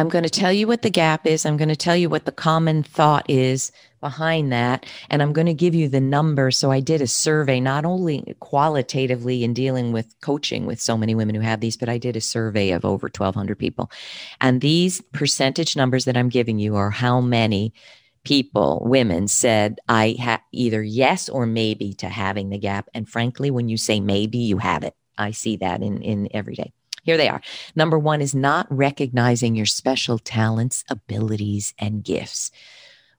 I'm 0.00 0.08
going 0.08 0.24
to 0.24 0.30
tell 0.30 0.50
you 0.50 0.66
what 0.66 0.80
the 0.80 0.88
gap 0.88 1.26
is. 1.26 1.44
I'm 1.44 1.58
going 1.58 1.68
to 1.68 1.76
tell 1.76 1.94
you 1.94 2.08
what 2.08 2.24
the 2.24 2.32
common 2.32 2.82
thought 2.82 3.28
is 3.28 3.70
behind 4.00 4.50
that. 4.50 4.86
And 5.10 5.20
I'm 5.20 5.34
going 5.34 5.46
to 5.46 5.52
give 5.52 5.74
you 5.74 5.90
the 5.90 6.00
number. 6.00 6.50
So 6.50 6.70
I 6.70 6.80
did 6.80 7.02
a 7.02 7.06
survey, 7.06 7.60
not 7.60 7.84
only 7.84 8.34
qualitatively 8.40 9.44
in 9.44 9.52
dealing 9.52 9.92
with 9.92 10.18
coaching 10.22 10.64
with 10.64 10.80
so 10.80 10.96
many 10.96 11.14
women 11.14 11.34
who 11.34 11.42
have 11.42 11.60
these, 11.60 11.76
but 11.76 11.90
I 11.90 11.98
did 11.98 12.16
a 12.16 12.20
survey 12.22 12.70
of 12.70 12.86
over 12.86 13.08
1,200 13.08 13.58
people. 13.58 13.90
And 14.40 14.62
these 14.62 15.02
percentage 15.12 15.76
numbers 15.76 16.06
that 16.06 16.16
I'm 16.16 16.30
giving 16.30 16.58
you 16.58 16.76
are 16.76 16.90
how 16.90 17.20
many 17.20 17.74
people, 18.24 18.82
women 18.86 19.28
said, 19.28 19.80
I 19.86 20.40
either 20.50 20.82
yes 20.82 21.28
or 21.28 21.44
maybe 21.44 21.92
to 21.94 22.08
having 22.08 22.48
the 22.48 22.58
gap. 22.58 22.88
And 22.94 23.06
frankly, 23.06 23.50
when 23.50 23.68
you 23.68 23.76
say 23.76 24.00
maybe, 24.00 24.38
you 24.38 24.56
have 24.56 24.82
it. 24.82 24.94
I 25.18 25.32
see 25.32 25.56
that 25.56 25.82
in, 25.82 26.00
in 26.00 26.28
every 26.32 26.54
day. 26.54 26.72
Here 27.02 27.16
they 27.16 27.28
are. 27.28 27.40
Number 27.74 27.98
one 27.98 28.20
is 28.20 28.34
not 28.34 28.66
recognizing 28.70 29.54
your 29.56 29.66
special 29.66 30.18
talents, 30.18 30.84
abilities, 30.88 31.74
and 31.78 32.04
gifts. 32.04 32.50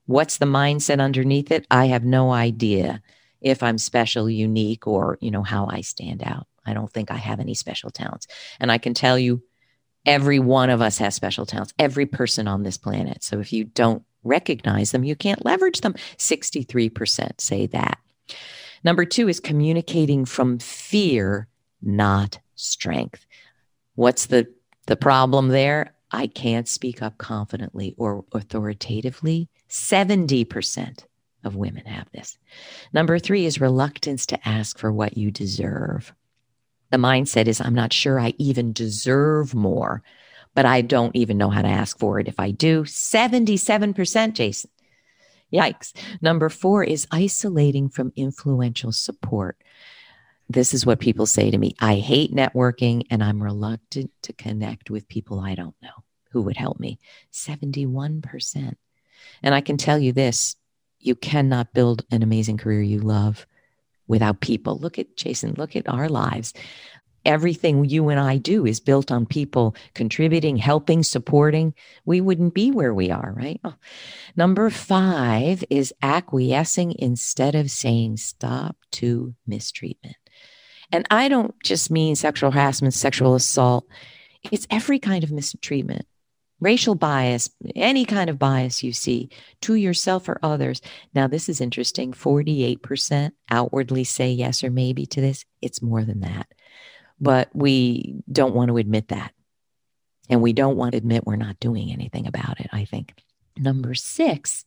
What's 0.06 0.38
the 0.38 0.46
mindset 0.46 1.00
underneath 1.00 1.52
it? 1.52 1.66
I 1.72 1.88
have 1.88 2.04
no 2.04 2.32
idea 2.32 3.02
if 3.40 3.64
I'm 3.64 3.78
special, 3.78 4.30
unique, 4.30 4.86
or, 4.88 5.18
you 5.22 5.32
know, 5.32 5.44
how 5.44 5.68
I 5.68 5.82
stand 5.82 6.22
out. 6.24 6.48
I 6.66 6.74
don't 6.74 6.92
think 6.92 7.12
I 7.12 7.18
have 7.18 7.40
any 7.40 7.54
special 7.54 7.90
talents. 7.90 8.28
And 8.60 8.72
I 8.72 8.78
can 8.78 8.94
tell 8.94 9.18
you, 9.18 9.42
every 10.06 10.40
one 10.40 10.70
of 10.70 10.82
us 10.82 10.98
has 10.98 11.16
special 11.16 11.46
talents, 11.46 11.74
every 11.80 12.06
person 12.06 12.48
on 12.48 12.64
this 12.64 12.78
planet. 12.78 13.24
So 13.24 13.40
if 13.40 13.54
you 13.54 13.66
don't 13.66 14.04
recognize 14.24 14.92
them, 14.92 15.04
you 15.04 15.16
can't 15.16 15.46
leverage 15.46 15.82
them. 15.82 15.96
63% 16.18 17.42
say 17.42 17.68
that. 17.68 17.98
Number 18.84 19.06
two 19.06 19.30
is 19.30 19.40
communicating 19.40 20.26
from 20.26 20.60
fear, 20.60 21.48
not 21.82 22.40
strength. 22.56 23.26
What's 23.96 24.28
the, 24.28 24.48
the 24.88 24.96
problem 24.96 25.50
there? 25.50 25.94
I 26.12 26.28
can't 26.28 26.68
speak 26.68 27.02
up 27.02 27.18
confidently 27.18 27.96
or 27.98 28.26
authoritatively. 28.34 29.50
70% 29.70 31.06
of 31.44 31.56
women 31.56 31.86
have 31.86 32.10
this. 32.12 32.38
Number 32.94 33.18
three 33.18 33.46
is 33.46 33.62
reluctance 33.62 34.26
to 34.28 34.48
ask 34.48 34.78
for 34.78 34.92
what 34.92 35.18
you 35.18 35.32
deserve. 35.32 36.14
The 36.92 36.98
mindset 36.98 37.48
is, 37.48 37.62
I'm 37.62 37.74
not 37.74 37.94
sure 37.94 38.20
I 38.20 38.34
even 38.38 38.74
deserve 38.74 39.56
more, 39.56 40.04
but 40.54 40.66
I 40.66 40.82
don't 40.82 41.16
even 41.16 41.38
know 41.38 41.50
how 41.50 41.62
to 41.62 41.68
ask 41.68 41.98
for 41.98 42.20
it. 42.20 42.28
If 42.28 42.40
I 42.40 42.52
do, 42.52 42.84
77%, 42.84 44.34
Jason. 44.34 44.70
Yikes. 45.54 45.94
Number 46.22 46.50
four 46.50 46.84
is 46.84 47.08
isolating 47.12 47.90
from 47.90 48.14
influential 48.16 48.92
support. 48.92 49.58
This 50.52 50.74
is 50.74 50.86
what 50.86 51.00
people 51.00 51.26
say 51.26 51.50
to 51.50 51.58
me 51.58 51.76
I 51.80 51.96
hate 51.96 52.34
networking 52.34 53.04
and 53.10 53.24
I'm 53.24 53.42
reluctant 53.42 54.12
to 54.24 54.34
connect 54.34 54.90
with 54.90 55.08
people 55.08 55.40
I 55.40 55.56
don't 55.56 55.76
know 55.82 56.04
who 56.32 56.42
would 56.42 56.58
help 56.58 56.80
me. 56.80 57.00
71%. 57.32 58.76
And 59.44 59.56
I 59.56 59.62
can 59.62 59.78
tell 59.78 59.98
you 59.98 60.12
this 60.12 60.56
you 61.00 61.16
cannot 61.16 61.74
build 61.74 62.06
an 62.12 62.22
amazing 62.22 62.58
career 62.58 62.82
you 62.82 63.00
love 63.00 63.48
without 64.08 64.42
people. 64.42 64.78
Look 64.78 65.00
at 65.00 65.16
Jason, 65.16 65.54
look 65.58 65.76
at 65.76 65.88
our 65.88 66.10
lives. 66.10 66.54
Everything 67.24 67.86
you 67.86 68.10
and 68.10 68.20
I 68.20 68.38
do 68.38 68.66
is 68.66 68.80
built 68.80 69.12
on 69.12 69.26
people 69.26 69.76
contributing, 69.94 70.58
helping, 70.58 71.02
supporting. 71.04 71.74
We 72.04 72.20
wouldn't 72.20 72.54
be 72.54 72.72
where 72.72 72.94
we 72.94 73.10
are, 73.10 73.34
right? 73.38 73.62
Oh. 73.64 73.76
Number 74.36 74.70
five 74.70 75.64
is 75.70 75.94
acquiescing 76.02 76.96
instead 77.00 77.56
of 77.56 77.72
saying 77.72 78.18
stop 78.18 78.76
to 78.94 79.36
mistreatment. 79.48 80.16
And 80.92 81.06
I 81.10 81.28
don't 81.28 81.56
just 81.64 81.92
mean 81.92 82.16
sexual 82.16 82.52
harassment, 82.52 82.94
sexual 82.94 83.36
assault, 83.36 83.88
it's 84.52 84.68
every 84.70 85.00
kind 85.00 85.24
of 85.24 85.32
mistreatment 85.32 86.06
racial 86.62 86.96
bias, 86.96 87.50
any 87.76 88.06
kind 88.06 88.30
of 88.30 88.40
bias 88.40 88.84
you 88.84 88.94
see 88.94 89.30
to 89.62 89.76
yourself 89.76 90.30
or 90.30 90.40
others. 90.42 90.80
Now, 91.14 91.28
this 91.28 91.50
is 91.50 91.60
interesting 91.60 92.14
48% 92.14 93.32
outwardly 93.50 94.04
say 94.06 94.32
yes 94.32 94.64
or 94.64 94.70
maybe 94.70 95.06
to 95.08 95.20
this. 95.20 95.44
It's 95.62 95.82
more 95.82 96.06
than 96.06 96.22
that. 96.22 96.48
But 97.20 97.50
we 97.54 98.22
don't 98.32 98.56
want 98.56 98.70
to 98.70 98.78
admit 98.78 99.10
that. 99.10 99.34
And 100.30 100.42
we 100.42 100.54
don't 100.54 100.78
want 100.78 100.92
to 100.92 100.98
admit 100.98 101.26
we're 101.26 101.36
not 101.36 101.60
doing 101.60 101.92
anything 101.92 102.26
about 102.28 102.62
it, 102.62 102.70
I 102.72 102.86
think. 102.86 103.16
Number 103.58 103.94
six 103.96 104.64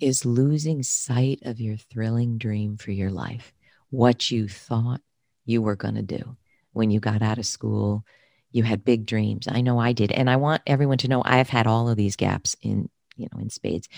is 0.00 0.24
losing 0.24 0.82
sight 0.82 1.40
of 1.42 1.60
your 1.60 1.76
thrilling 1.76 2.38
dream 2.38 2.76
for 2.76 2.92
your 2.92 3.10
life, 3.10 3.52
what 3.90 4.30
you 4.30 4.48
thought 4.48 5.00
you 5.46 5.62
were 5.62 5.76
going 5.76 5.94
to 5.94 6.02
do 6.02 6.36
when 6.76 6.90
you 6.90 7.00
got 7.00 7.22
out 7.22 7.38
of 7.38 7.46
school, 7.46 8.04
you 8.52 8.62
had 8.62 8.84
big 8.84 9.06
dreams. 9.06 9.48
I 9.50 9.62
know 9.62 9.78
I 9.78 9.92
did. 9.92 10.12
And 10.12 10.28
I 10.28 10.36
want 10.36 10.60
everyone 10.66 10.98
to 10.98 11.08
know 11.08 11.22
I've 11.24 11.48
had 11.48 11.66
all 11.66 11.88
of 11.88 11.96
these 11.96 12.16
gaps 12.16 12.54
in, 12.60 12.90
you 13.16 13.28
know, 13.32 13.40
in 13.40 13.48
spades. 13.48 13.88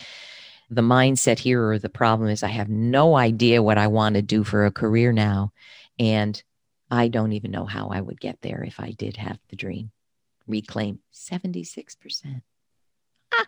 The 0.70 0.82
mindset 0.82 1.40
here 1.40 1.70
or 1.70 1.78
the 1.78 1.88
problem 1.88 2.28
is 2.28 2.42
I 2.42 2.48
have 2.48 2.68
no 2.68 3.16
idea 3.16 3.62
what 3.62 3.78
I 3.78 3.88
want 3.88 4.14
to 4.14 4.22
do 4.22 4.44
for 4.44 4.64
a 4.64 4.70
career 4.70 5.12
now. 5.12 5.52
And 5.98 6.40
I 6.90 7.08
don't 7.08 7.32
even 7.32 7.50
know 7.50 7.64
how 7.64 7.88
I 7.88 8.00
would 8.00 8.20
get 8.20 8.40
there 8.42 8.62
if 8.62 8.78
I 8.78 8.92
did 8.92 9.16
have 9.16 9.38
the 9.48 9.56
dream. 9.56 9.90
Reclaim 10.46 11.00
76%. 11.12 12.42
Ah, 13.34 13.46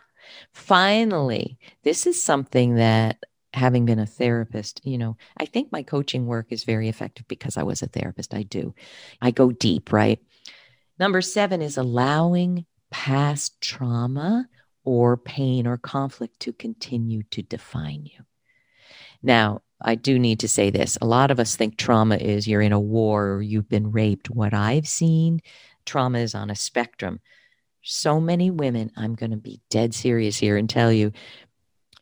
finally, 0.51 1.57
this 1.83 2.05
is 2.05 2.21
something 2.21 2.75
that 2.75 3.23
having 3.53 3.85
been 3.85 3.99
a 3.99 4.05
therapist, 4.05 4.81
you 4.83 4.97
know, 4.97 5.17
I 5.37 5.45
think 5.45 5.71
my 5.71 5.83
coaching 5.83 6.25
work 6.25 6.47
is 6.49 6.63
very 6.63 6.89
effective 6.89 7.27
because 7.27 7.57
I 7.57 7.63
was 7.63 7.81
a 7.81 7.87
therapist. 7.87 8.33
I 8.33 8.43
do. 8.43 8.73
I 9.21 9.31
go 9.31 9.51
deep, 9.51 9.91
right? 9.91 10.19
Number 10.99 11.21
seven 11.21 11.61
is 11.61 11.77
allowing 11.77 12.65
past 12.91 13.59
trauma 13.61 14.47
or 14.83 15.17
pain 15.17 15.67
or 15.67 15.77
conflict 15.77 16.39
to 16.41 16.53
continue 16.53 17.23
to 17.31 17.41
define 17.41 18.05
you. 18.05 18.23
Now, 19.23 19.61
I 19.81 19.95
do 19.95 20.19
need 20.19 20.39
to 20.41 20.47
say 20.47 20.69
this. 20.69 20.97
A 21.01 21.05
lot 21.05 21.31
of 21.31 21.39
us 21.39 21.55
think 21.55 21.77
trauma 21.77 22.15
is 22.15 22.47
you're 22.47 22.61
in 22.61 22.71
a 22.71 22.79
war 22.79 23.31
or 23.31 23.41
you've 23.41 23.69
been 23.69 23.91
raped. 23.91 24.29
What 24.29 24.53
I've 24.53 24.87
seen, 24.87 25.41
trauma 25.85 26.19
is 26.19 26.35
on 26.35 26.49
a 26.49 26.55
spectrum. 26.55 27.19
So 27.81 28.19
many 28.19 28.51
women, 28.51 28.91
I'm 28.95 29.15
going 29.15 29.31
to 29.31 29.37
be 29.37 29.59
dead 29.69 29.95
serious 29.95 30.37
here 30.37 30.55
and 30.57 30.69
tell 30.69 30.91
you. 30.91 31.11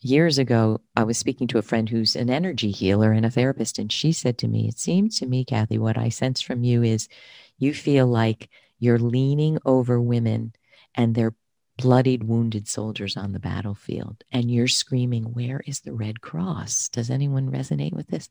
Years 0.01 0.37
ago, 0.37 0.79
I 0.95 1.03
was 1.03 1.17
speaking 1.17 1.47
to 1.47 1.57
a 1.57 1.63
friend 1.63 1.89
who's 1.89 2.15
an 2.15 2.29
energy 2.29 2.71
healer 2.71 3.11
and 3.11 3.25
a 3.25 3.29
therapist, 3.29 3.77
and 3.77 3.91
she 3.91 4.13
said 4.13 4.37
to 4.37 4.47
me, 4.47 4.67
It 4.67 4.79
seems 4.79 5.19
to 5.19 5.25
me, 5.25 5.43
Kathy, 5.43 5.77
what 5.77 5.97
I 5.97 6.07
sense 6.07 6.39
from 6.39 6.63
you 6.63 6.83
is 6.83 7.09
you 7.57 7.73
feel 7.73 8.07
like 8.07 8.49
you're 8.79 8.99
leaning 8.99 9.59
over 9.65 9.99
women 9.99 10.53
and 10.95 11.15
they're 11.15 11.35
bloodied, 11.77 12.23
wounded 12.23 12.67
soldiers 12.67 13.17
on 13.17 13.33
the 13.33 13.39
battlefield, 13.39 14.23
and 14.31 14.49
you're 14.49 14.69
screaming, 14.69 15.33
Where 15.33 15.61
is 15.65 15.81
the 15.81 15.93
Red 15.93 16.21
Cross? 16.21 16.89
Does 16.89 17.09
anyone 17.09 17.51
resonate 17.51 17.93
with 17.93 18.07
this? 18.07 18.29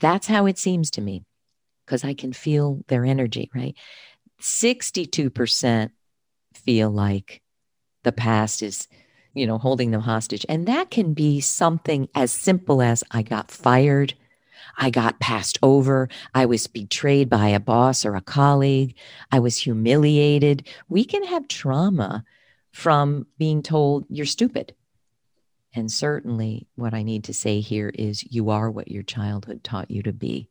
That's 0.00 0.26
how 0.26 0.46
it 0.46 0.58
seems 0.58 0.90
to 0.92 1.00
me 1.00 1.24
because 1.86 2.02
I 2.04 2.14
can 2.14 2.32
feel 2.32 2.84
their 2.88 3.04
energy, 3.04 3.48
right? 3.54 3.76
62% 4.40 5.90
feel 6.54 6.90
like 6.90 7.42
the 8.02 8.12
past 8.12 8.62
is, 8.62 8.88
you 9.34 9.46
know, 9.46 9.58
holding 9.58 9.90
them 9.90 10.00
hostage. 10.00 10.44
And 10.48 10.66
that 10.66 10.90
can 10.90 11.14
be 11.14 11.40
something 11.40 12.08
as 12.14 12.32
simple 12.32 12.82
as 12.82 13.04
I 13.10 13.22
got 13.22 13.50
fired 13.50 14.14
I 14.76 14.90
got 14.90 15.20
passed 15.20 15.58
over. 15.62 16.08
I 16.34 16.46
was 16.46 16.66
betrayed 16.66 17.28
by 17.28 17.48
a 17.48 17.60
boss 17.60 18.04
or 18.04 18.16
a 18.16 18.20
colleague. 18.20 18.94
I 19.30 19.38
was 19.38 19.56
humiliated. 19.56 20.66
We 20.88 21.04
can 21.04 21.22
have 21.24 21.48
trauma 21.48 22.24
from 22.72 23.26
being 23.38 23.62
told 23.62 24.06
you're 24.08 24.26
stupid. 24.26 24.74
And 25.74 25.90
certainly, 25.90 26.66
what 26.74 26.94
I 26.94 27.02
need 27.02 27.24
to 27.24 27.34
say 27.34 27.60
here 27.60 27.92
is 27.94 28.24
you 28.24 28.50
are 28.50 28.70
what 28.70 28.90
your 28.90 29.04
childhood 29.04 29.62
taught 29.62 29.90
you 29.90 30.02
to 30.02 30.12
be, 30.12 30.48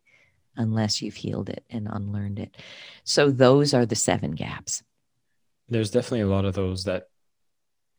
unless 0.55 1.01
you've 1.01 1.15
healed 1.15 1.49
it 1.49 1.65
and 1.69 1.89
unlearned 1.91 2.39
it. 2.39 2.55
So, 3.03 3.29
those 3.29 3.73
are 3.73 3.85
the 3.85 3.97
seven 3.97 4.31
gaps. 4.31 4.81
There's 5.67 5.91
definitely 5.91 6.21
a 6.21 6.27
lot 6.27 6.45
of 6.45 6.53
those 6.53 6.85
that 6.85 7.08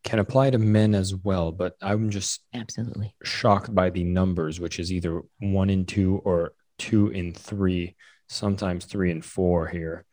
can 0.03 0.19
apply 0.19 0.49
to 0.49 0.57
men 0.57 0.95
as 0.95 1.13
well, 1.15 1.51
but 1.51 1.75
I'm 1.81 2.09
just 2.09 2.41
absolutely 2.53 3.15
shocked 3.23 3.73
by 3.73 3.89
the 3.89 4.03
numbers, 4.03 4.59
which 4.59 4.79
is 4.79 4.91
either 4.91 5.21
one 5.39 5.69
in 5.69 5.85
two 5.85 6.21
or 6.25 6.53
two 6.79 7.09
in 7.09 7.33
three, 7.33 7.95
sometimes 8.27 8.85
three 8.85 9.11
and 9.11 9.23
four 9.23 9.67
here 9.67 10.05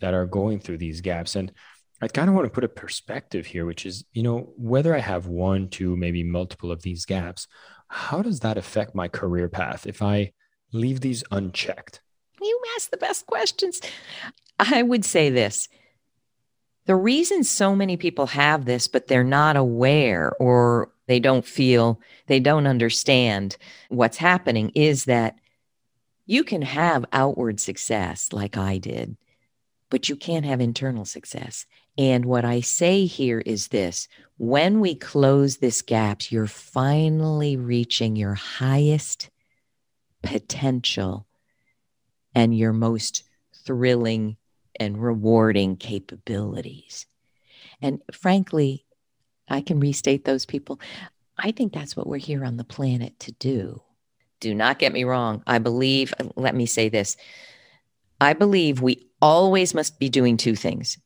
that 0.00 0.14
are 0.14 0.26
going 0.26 0.58
through 0.58 0.78
these 0.78 1.00
gaps. 1.00 1.36
And 1.36 1.52
I 2.02 2.08
kind 2.08 2.28
of 2.28 2.34
want 2.34 2.46
to 2.46 2.50
put 2.50 2.64
a 2.64 2.68
perspective 2.68 3.46
here, 3.46 3.64
which 3.64 3.86
is, 3.86 4.04
you 4.12 4.22
know, 4.22 4.52
whether 4.56 4.94
I 4.94 4.98
have 4.98 5.26
one, 5.26 5.68
two, 5.68 5.96
maybe 5.96 6.24
multiple 6.24 6.72
of 6.72 6.82
these 6.82 7.06
gaps, 7.06 7.46
how 7.88 8.22
does 8.22 8.40
that 8.40 8.58
affect 8.58 8.94
my 8.94 9.08
career 9.08 9.48
path 9.48 9.86
if 9.86 10.02
I 10.02 10.32
leave 10.72 11.00
these 11.00 11.22
unchecked? 11.30 12.00
You 12.42 12.60
ask 12.76 12.90
the 12.90 12.96
best 12.96 13.26
questions. 13.26 13.80
I 14.58 14.82
would 14.82 15.04
say 15.04 15.30
this 15.30 15.68
the 16.86 16.96
reason 16.96 17.44
so 17.44 17.74
many 17.74 17.96
people 17.96 18.26
have 18.26 18.64
this, 18.64 18.88
but 18.88 19.08
they're 19.08 19.24
not 19.24 19.56
aware 19.56 20.32
or 20.40 20.90
they 21.06 21.20
don't 21.20 21.44
feel, 21.44 22.00
they 22.26 22.40
don't 22.40 22.66
understand 22.66 23.56
what's 23.88 24.16
happening 24.16 24.70
is 24.74 25.04
that 25.04 25.36
you 26.26 26.42
can 26.42 26.62
have 26.62 27.04
outward 27.12 27.60
success 27.60 28.32
like 28.32 28.56
I 28.56 28.78
did, 28.78 29.16
but 29.90 30.08
you 30.08 30.16
can't 30.16 30.46
have 30.46 30.60
internal 30.60 31.04
success. 31.04 31.66
And 31.98 32.24
what 32.24 32.44
I 32.44 32.60
say 32.60 33.06
here 33.06 33.40
is 33.40 33.68
this 33.68 34.08
when 34.38 34.80
we 34.80 34.94
close 34.94 35.56
this 35.56 35.82
gap, 35.82 36.30
you're 36.30 36.46
finally 36.46 37.56
reaching 37.56 38.16
your 38.16 38.34
highest 38.34 39.30
potential 40.22 41.26
and 42.34 42.56
your 42.56 42.72
most 42.72 43.24
thrilling 43.64 44.36
and 44.78 45.02
rewarding 45.02 45.76
capabilities. 45.76 47.06
And 47.80 48.00
frankly, 48.12 48.84
I 49.48 49.60
can 49.60 49.80
restate 49.80 50.24
those 50.24 50.46
people. 50.46 50.80
I 51.38 51.52
think 51.52 51.72
that's 51.72 51.96
what 51.96 52.06
we're 52.06 52.16
here 52.16 52.44
on 52.44 52.56
the 52.56 52.64
planet 52.64 53.18
to 53.20 53.32
do. 53.32 53.82
Do 54.40 54.54
not 54.54 54.78
get 54.78 54.92
me 54.92 55.04
wrong. 55.04 55.42
I 55.46 55.58
believe, 55.58 56.12
uh, 56.18 56.24
let 56.36 56.54
me 56.54 56.66
say 56.66 56.88
this 56.88 57.16
I 58.20 58.32
believe 58.32 58.80
we 58.80 59.08
always 59.20 59.74
must 59.74 59.98
be 59.98 60.08
doing 60.08 60.36
two 60.36 60.56
things 60.56 60.98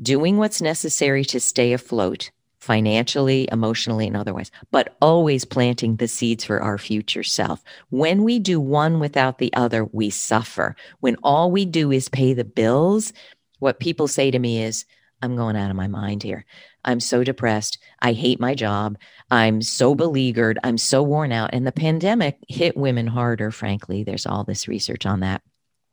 doing 0.00 0.36
what's 0.36 0.60
necessary 0.60 1.24
to 1.24 1.38
stay 1.38 1.72
afloat 1.72 2.30
financially, 2.62 3.48
emotionally, 3.50 4.06
and 4.06 4.16
otherwise, 4.16 4.52
but 4.70 4.96
always 5.02 5.44
planting 5.44 5.96
the 5.96 6.06
seeds 6.06 6.44
for 6.44 6.62
our 6.62 6.78
future 6.78 7.24
self. 7.24 7.60
When 7.90 8.22
we 8.22 8.38
do 8.38 8.60
one 8.60 9.00
without 9.00 9.38
the 9.38 9.52
other, 9.54 9.84
we 9.86 10.10
suffer. 10.10 10.76
When 11.00 11.16
all 11.24 11.50
we 11.50 11.64
do 11.64 11.90
is 11.90 12.08
pay 12.08 12.34
the 12.34 12.44
bills, 12.44 13.12
what 13.58 13.80
people 13.80 14.06
say 14.06 14.30
to 14.30 14.38
me 14.38 14.62
is, 14.62 14.84
I'm 15.20 15.34
going 15.34 15.56
out 15.56 15.70
of 15.70 15.76
my 15.76 15.88
mind 15.88 16.22
here. 16.22 16.44
I'm 16.84 17.00
so 17.00 17.24
depressed. 17.24 17.78
I 18.00 18.12
hate 18.12 18.38
my 18.38 18.54
job. 18.54 18.96
I'm 19.28 19.60
so 19.60 19.96
beleaguered. 19.96 20.60
I'm 20.62 20.78
so 20.78 21.02
worn 21.02 21.32
out. 21.32 21.50
And 21.52 21.66
the 21.66 21.72
pandemic 21.72 22.38
hit 22.48 22.76
women 22.76 23.08
harder, 23.08 23.50
frankly. 23.50 24.04
There's 24.04 24.26
all 24.26 24.44
this 24.44 24.68
research 24.68 25.04
on 25.04 25.18
that. 25.20 25.42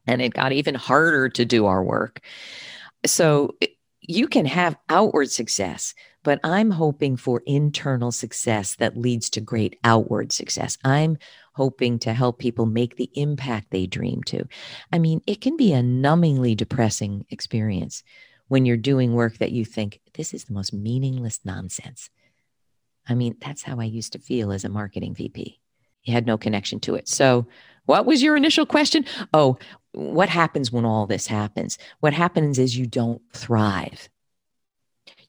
And 0.06 0.22
it 0.22 0.36
got 0.36 0.52
even 0.52 0.76
harder 0.76 1.30
to 1.30 1.46
do 1.46 1.66
our 1.66 1.84
work. 1.84 2.22
So 3.08 3.56
you 4.10 4.28
can 4.28 4.48
have 4.48 4.76
outward 4.90 5.30
success, 5.30 5.94
but 6.24 6.40
I'm 6.44 6.72
hoping 6.72 7.16
for 7.16 7.44
internal 7.46 8.12
success 8.12 8.76
that 8.78 8.98
leads 8.98 9.30
to 9.30 9.40
great 9.40 9.78
outward 9.84 10.32
success. 10.32 10.80
I'm 10.84 11.20
hoping 11.54 12.00
to 12.00 12.14
help 12.14 12.40
people 12.40 12.66
make 12.66 12.96
the 12.96 13.12
impact 13.14 13.70
they 13.70 13.86
dream 13.86 14.24
to. 14.24 14.48
I 14.92 14.98
mean, 14.98 15.22
it 15.28 15.42
can 15.42 15.56
be 15.58 15.74
a 15.74 15.82
numbingly 15.82 16.58
depressing 16.58 17.28
experience 17.30 18.02
when 18.48 18.66
you're 18.66 18.78
doing 18.78 19.14
work 19.14 19.38
that 19.38 19.52
you 19.52 19.64
think, 19.64 20.00
this 20.16 20.34
is 20.34 20.46
the 20.46 20.54
most 20.54 20.74
meaningless 20.74 21.42
nonsense. 21.46 22.10
I 23.08 23.14
mean, 23.14 23.36
that's 23.40 23.62
how 23.62 23.80
I 23.80 23.84
used 23.84 24.14
to 24.14 24.20
feel 24.20 24.52
as 24.52 24.66
a 24.66 24.70
marketing 24.70 25.14
VP. 25.14 25.60
You 26.04 26.14
had 26.14 26.26
no 26.26 26.38
connection 26.38 26.80
to 26.82 26.96
it. 26.96 27.08
So, 27.08 27.48
what 27.86 28.06
was 28.06 28.22
your 28.22 28.36
initial 28.36 28.66
question? 28.66 29.06
Oh, 29.34 29.58
what 29.94 30.30
happens 30.30 30.72
when 30.72 30.86
all 30.86 31.08
this 31.08 31.28
happens? 31.28 31.78
What 32.00 32.14
happens 32.14 32.60
is 32.60 32.78
you 32.78 32.86
don't 32.86 33.22
thrive. 33.34 34.10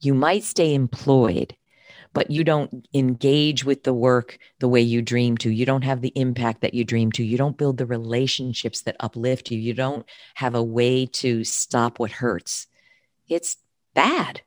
You 0.01 0.13
might 0.13 0.45
stay 0.45 0.75
employed, 0.75 1.57
but 2.13 2.31
you 2.31 2.45
don't 2.45 2.87
engage 2.93 3.65
with 3.65 3.85
the 3.85 3.95
work 3.95 4.39
the 4.59 4.69
way 4.69 4.83
you 4.83 5.01
dream 5.01 5.39
to. 5.39 5.51
You 5.51 5.65
don't 5.65 5.85
have 5.85 6.03
the 6.03 6.13
impact 6.15 6.61
that 6.61 6.75
you 6.75 6.85
dream 6.85 7.11
to. 7.13 7.25
You 7.25 7.39
don't 7.39 7.57
build 7.57 7.79
the 7.79 7.87
relationships 7.87 8.83
that 8.83 8.97
uplift 9.01 9.51
you. 9.51 9.59
You 9.59 9.73
don't 9.73 10.05
have 10.35 10.55
a 10.55 10.63
way 10.63 11.07
to 11.07 11.45
stop 11.45 11.99
what 11.99 12.11
hurts 12.11 12.67
it's 13.31 13.57
bad. 13.95 14.43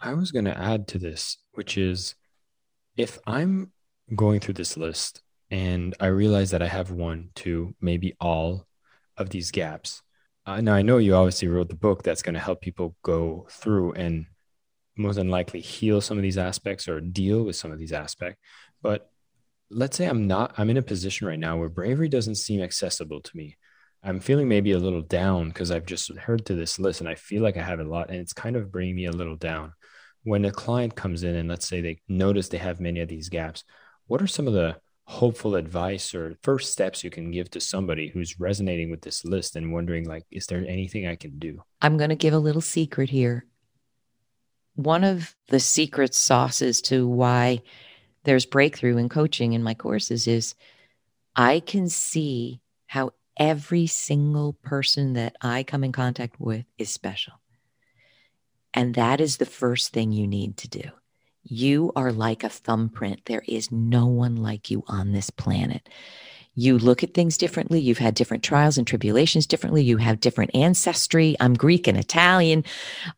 I 0.00 0.14
was 0.14 0.32
going 0.32 0.46
to 0.46 0.58
add 0.58 0.88
to 0.88 0.98
this, 0.98 1.36
which 1.52 1.78
is 1.78 2.16
if 2.96 3.18
I'm 3.26 3.70
going 4.16 4.40
through 4.40 4.54
this 4.54 4.76
list 4.76 5.21
and 5.52 5.94
I 6.00 6.06
realize 6.06 6.52
that 6.52 6.62
I 6.62 6.66
have 6.66 6.90
one, 6.90 7.28
two, 7.34 7.74
maybe 7.78 8.16
all 8.18 8.66
of 9.18 9.28
these 9.28 9.50
gaps. 9.50 10.00
Uh, 10.46 10.62
now, 10.62 10.72
I 10.72 10.80
know 10.80 10.96
you 10.96 11.14
obviously 11.14 11.46
wrote 11.46 11.68
the 11.68 11.76
book 11.76 12.02
that's 12.02 12.22
going 12.22 12.34
to 12.34 12.40
help 12.40 12.62
people 12.62 12.96
go 13.02 13.46
through 13.50 13.92
and 13.92 14.24
most 14.96 15.18
unlikely 15.18 15.60
heal 15.60 16.00
some 16.00 16.16
of 16.16 16.22
these 16.22 16.38
aspects 16.38 16.88
or 16.88 17.02
deal 17.02 17.44
with 17.44 17.54
some 17.54 17.70
of 17.70 17.78
these 17.78 17.92
aspects. 17.92 18.40
But 18.80 19.10
let's 19.70 19.94
say 19.94 20.06
I'm 20.06 20.26
not, 20.26 20.54
I'm 20.56 20.70
in 20.70 20.78
a 20.78 20.82
position 20.82 21.26
right 21.26 21.38
now 21.38 21.58
where 21.58 21.68
bravery 21.68 22.08
doesn't 22.08 22.36
seem 22.36 22.62
accessible 22.62 23.20
to 23.20 23.36
me. 23.36 23.58
I'm 24.02 24.20
feeling 24.20 24.48
maybe 24.48 24.72
a 24.72 24.78
little 24.78 25.02
down 25.02 25.48
because 25.48 25.70
I've 25.70 25.86
just 25.86 26.16
heard 26.16 26.46
to 26.46 26.54
this 26.54 26.78
list 26.78 27.00
and 27.00 27.08
I 27.08 27.14
feel 27.14 27.42
like 27.42 27.58
I 27.58 27.62
have 27.62 27.78
a 27.78 27.84
lot 27.84 28.08
and 28.08 28.18
it's 28.18 28.32
kind 28.32 28.56
of 28.56 28.72
bringing 28.72 28.96
me 28.96 29.04
a 29.04 29.12
little 29.12 29.36
down. 29.36 29.74
When 30.24 30.46
a 30.46 30.50
client 30.50 30.96
comes 30.96 31.24
in 31.24 31.34
and 31.34 31.46
let's 31.46 31.68
say 31.68 31.82
they 31.82 32.00
notice 32.08 32.48
they 32.48 32.56
have 32.56 32.80
many 32.80 33.00
of 33.00 33.08
these 33.08 33.28
gaps, 33.28 33.64
what 34.06 34.22
are 34.22 34.26
some 34.26 34.46
of 34.46 34.54
the 34.54 34.78
hopeful 35.04 35.56
advice 35.56 36.14
or 36.14 36.36
first 36.42 36.72
steps 36.72 37.02
you 37.02 37.10
can 37.10 37.30
give 37.30 37.50
to 37.50 37.60
somebody 37.60 38.08
who's 38.08 38.38
resonating 38.38 38.90
with 38.90 39.02
this 39.02 39.24
list 39.24 39.56
and 39.56 39.72
wondering 39.72 40.06
like 40.06 40.24
is 40.30 40.46
there 40.46 40.64
anything 40.66 41.06
I 41.06 41.16
can 41.16 41.38
do? 41.38 41.62
I'm 41.80 41.96
going 41.96 42.10
to 42.10 42.16
give 42.16 42.34
a 42.34 42.38
little 42.38 42.60
secret 42.60 43.10
here. 43.10 43.44
One 44.74 45.04
of 45.04 45.34
the 45.48 45.60
secret 45.60 46.14
sauces 46.14 46.80
to 46.82 47.06
why 47.06 47.62
there's 48.24 48.46
breakthrough 48.46 48.96
in 48.96 49.08
coaching 49.08 49.52
in 49.52 49.62
my 49.62 49.74
courses 49.74 50.26
is 50.26 50.54
I 51.34 51.60
can 51.60 51.88
see 51.88 52.60
how 52.86 53.10
every 53.36 53.86
single 53.86 54.52
person 54.52 55.14
that 55.14 55.36
I 55.40 55.62
come 55.62 55.84
in 55.84 55.92
contact 55.92 56.38
with 56.38 56.64
is 56.78 56.90
special. 56.90 57.34
And 58.74 58.94
that 58.94 59.20
is 59.20 59.36
the 59.36 59.46
first 59.46 59.92
thing 59.92 60.12
you 60.12 60.26
need 60.26 60.56
to 60.58 60.68
do. 60.68 60.90
You 61.42 61.92
are 61.96 62.12
like 62.12 62.44
a 62.44 62.48
thumbprint. 62.48 63.26
There 63.26 63.42
is 63.46 63.72
no 63.72 64.06
one 64.06 64.36
like 64.36 64.70
you 64.70 64.84
on 64.86 65.12
this 65.12 65.30
planet 65.30 65.88
you 66.54 66.78
look 66.78 67.02
at 67.02 67.14
things 67.14 67.38
differently. 67.38 67.80
You've 67.80 67.98
had 67.98 68.14
different 68.14 68.42
trials 68.42 68.76
and 68.76 68.86
tribulations 68.86 69.46
differently. 69.46 69.82
You 69.82 69.96
have 69.96 70.20
different 70.20 70.54
ancestry. 70.54 71.34
I'm 71.40 71.54
Greek 71.54 71.86
and 71.86 71.96
Italian. 71.96 72.64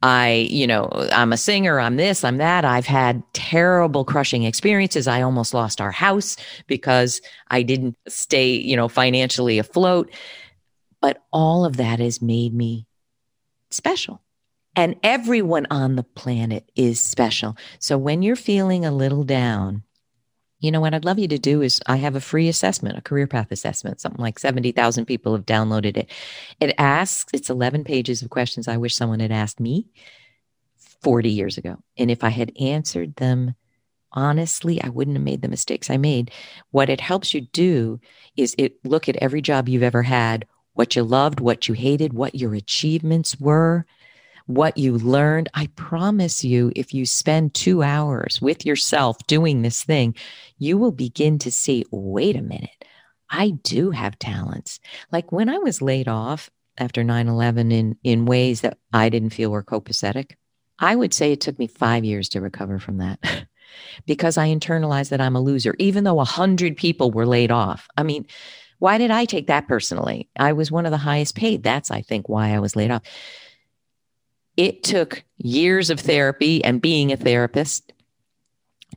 I, 0.03 0.47
you 0.49 0.67
know, 0.67 0.89
I'm 1.13 1.33
a 1.33 1.37
singer. 1.37 1.81
I'm 1.81 1.97
this, 1.97 2.23
I'm 2.23 2.37
that. 2.39 2.65
I've 2.65 2.87
had 2.87 3.23
terrible 3.33 4.05
crushing 4.05 4.45
experiences. 4.45 5.09
I 5.09 5.23
almost 5.23 5.53
lost 5.53 5.81
our 5.81 5.91
house 5.91 6.37
because 6.69 7.21
I 7.49 7.63
didn't 7.63 7.97
stay, 8.07 8.55
you 8.55 8.77
know, 8.77 8.89
financially 8.89 9.59
afloat. 9.59 10.11
But 11.01 11.23
all 11.33 11.65
of 11.65 11.77
that 11.79 11.99
has 11.99 12.23
made 12.23 12.55
me 12.55 12.87
special. 13.71 14.23
And 14.77 14.97
everyone 15.03 15.67
on 15.71 15.97
the 15.97 16.03
planet 16.03 16.71
is 16.75 17.01
special. 17.01 17.57
So 17.79 17.97
when 17.97 18.23
you're 18.23 18.37
feeling 18.37 18.85
a 18.85 18.91
little 18.91 19.25
down, 19.25 19.85
you 20.59 20.71
know 20.71 20.81
what 20.81 20.95
I'd 20.95 21.05
love 21.05 21.19
you 21.19 21.29
to 21.29 21.39
do 21.39 21.63
is 21.63 21.81
I 21.87 21.97
have 21.97 22.17
a 22.17 22.21
free 22.21 22.49
assessment, 22.49 22.99
a 22.99 23.03
career 23.03 23.27
path 23.27 23.53
assessment. 23.53 24.01
Something 24.01 24.23
like 24.23 24.39
70,000 24.39 25.05
people 25.05 25.35
have 25.35 25.47
downloaded 25.47 25.97
it. 25.97 26.11
It 26.59 26.75
asks, 26.79 27.31
it's 27.35 27.51
11 27.51 27.85
pages 27.85 28.23
of 28.23 28.31
questions 28.31 28.67
I 28.67 28.79
wish 28.79 28.97
someone 28.97 29.21
had 29.21 29.31
asked 29.31 29.61
me 29.61 29.87
40 31.03 31.31
years 31.31 31.59
ago. 31.59 31.77
And 31.99 32.11
if 32.11 32.25
I 32.25 32.31
had 32.31 32.53
answered 32.59 33.17
them 33.17 33.55
honestly, 34.15 34.83
I 34.83 34.89
wouldn't 34.89 35.17
have 35.17 35.25
made 35.25 35.43
the 35.43 35.49
mistakes 35.49 35.91
I 35.91 35.97
made. 35.97 36.31
What 36.71 36.89
it 36.89 37.01
helps 37.01 37.35
you 37.35 37.43
do 37.43 38.01
is 38.37 38.55
it 38.57 38.77
look 38.85 39.09
at 39.09 39.17
every 39.17 39.43
job 39.43 39.69
you've 39.69 39.83
ever 39.83 40.03
had, 40.03 40.47
what 40.73 40.97
you 40.97 41.03
loved, 41.03 41.41
what 41.41 41.69
you 41.69 41.75
hated, 41.75 42.13
what 42.13 42.35
your 42.35 42.55
achievements 42.55 43.39
were, 43.39 43.85
what 44.47 44.77
you 44.77 44.99
learned. 44.99 45.49
I 45.55 45.69
promise 45.75 46.45
you, 46.45 46.73
if 46.77 46.93
you 46.93 47.07
spend 47.07 47.55
two 47.55 47.83
hours 47.83 48.41
with 48.41 48.67
yourself 48.67 49.17
doing 49.27 49.63
this 49.63 49.83
thing, 49.85 50.15
you 50.59 50.77
will 50.79 50.93
begin 50.93 51.39
to 51.41 51.53
see 51.53 51.85
wait 51.91 52.37
a 52.37 52.43
minute, 52.43 52.71
I 53.31 53.51
do 53.51 53.91
have 53.91 54.19
talents. 54.19 54.81
Like 55.11 55.33
when 55.33 55.49
I 55.49 55.59
was 55.59 55.83
laid 55.83 56.09
off 56.09 56.51
after 56.77 57.03
9 57.03 57.29
11 57.29 57.73
in, 57.73 57.97
in 58.03 58.27
ways 58.27 58.61
that 58.61 58.79
I 58.93 59.09
didn't 59.09 59.31
feel 59.31 59.51
were 59.51 59.63
copacetic, 59.63 60.33
I 60.79 60.95
would 60.95 61.15
say 61.15 61.33
it 61.33 61.41
took 61.41 61.59
me 61.59 61.67
five 61.67 62.05
years 62.05 62.29
to 62.31 62.41
recover 62.41 62.79
from 62.79 62.99
that. 62.99 63.19
because 64.07 64.39
I 64.39 64.49
internalized 64.49 65.09
that 65.11 65.21
I'm 65.21 65.37
a 65.37 65.41
loser, 65.41 65.75
even 65.79 66.05
though 66.05 66.21
a 66.21 66.25
hundred 66.25 66.77
people 66.77 67.11
were 67.11 67.27
laid 67.27 67.51
off. 67.51 67.89
I 67.97 68.03
mean, 68.03 68.27
why 68.79 68.99
did 68.99 69.11
I 69.11 69.25
take 69.25 69.47
that 69.47 69.67
personally? 69.67 70.29
I 70.37 70.53
was 70.53 70.71
one 70.71 70.85
of 70.85 70.93
the 70.93 70.99
highest 70.99 71.35
paid. 71.35 71.63
That's, 71.63 71.91
I 71.91 72.03
think, 72.03 72.29
why 72.29 72.55
I 72.55 72.59
was 72.59 72.77
laid 72.77 72.91
off 72.91 73.03
it 74.57 74.83
took 74.83 75.25
years 75.37 75.91
of 75.91 76.01
therapy 76.01 76.63
and 76.65 76.81
being 76.83 77.13
a 77.13 77.17
therapist 77.17 77.93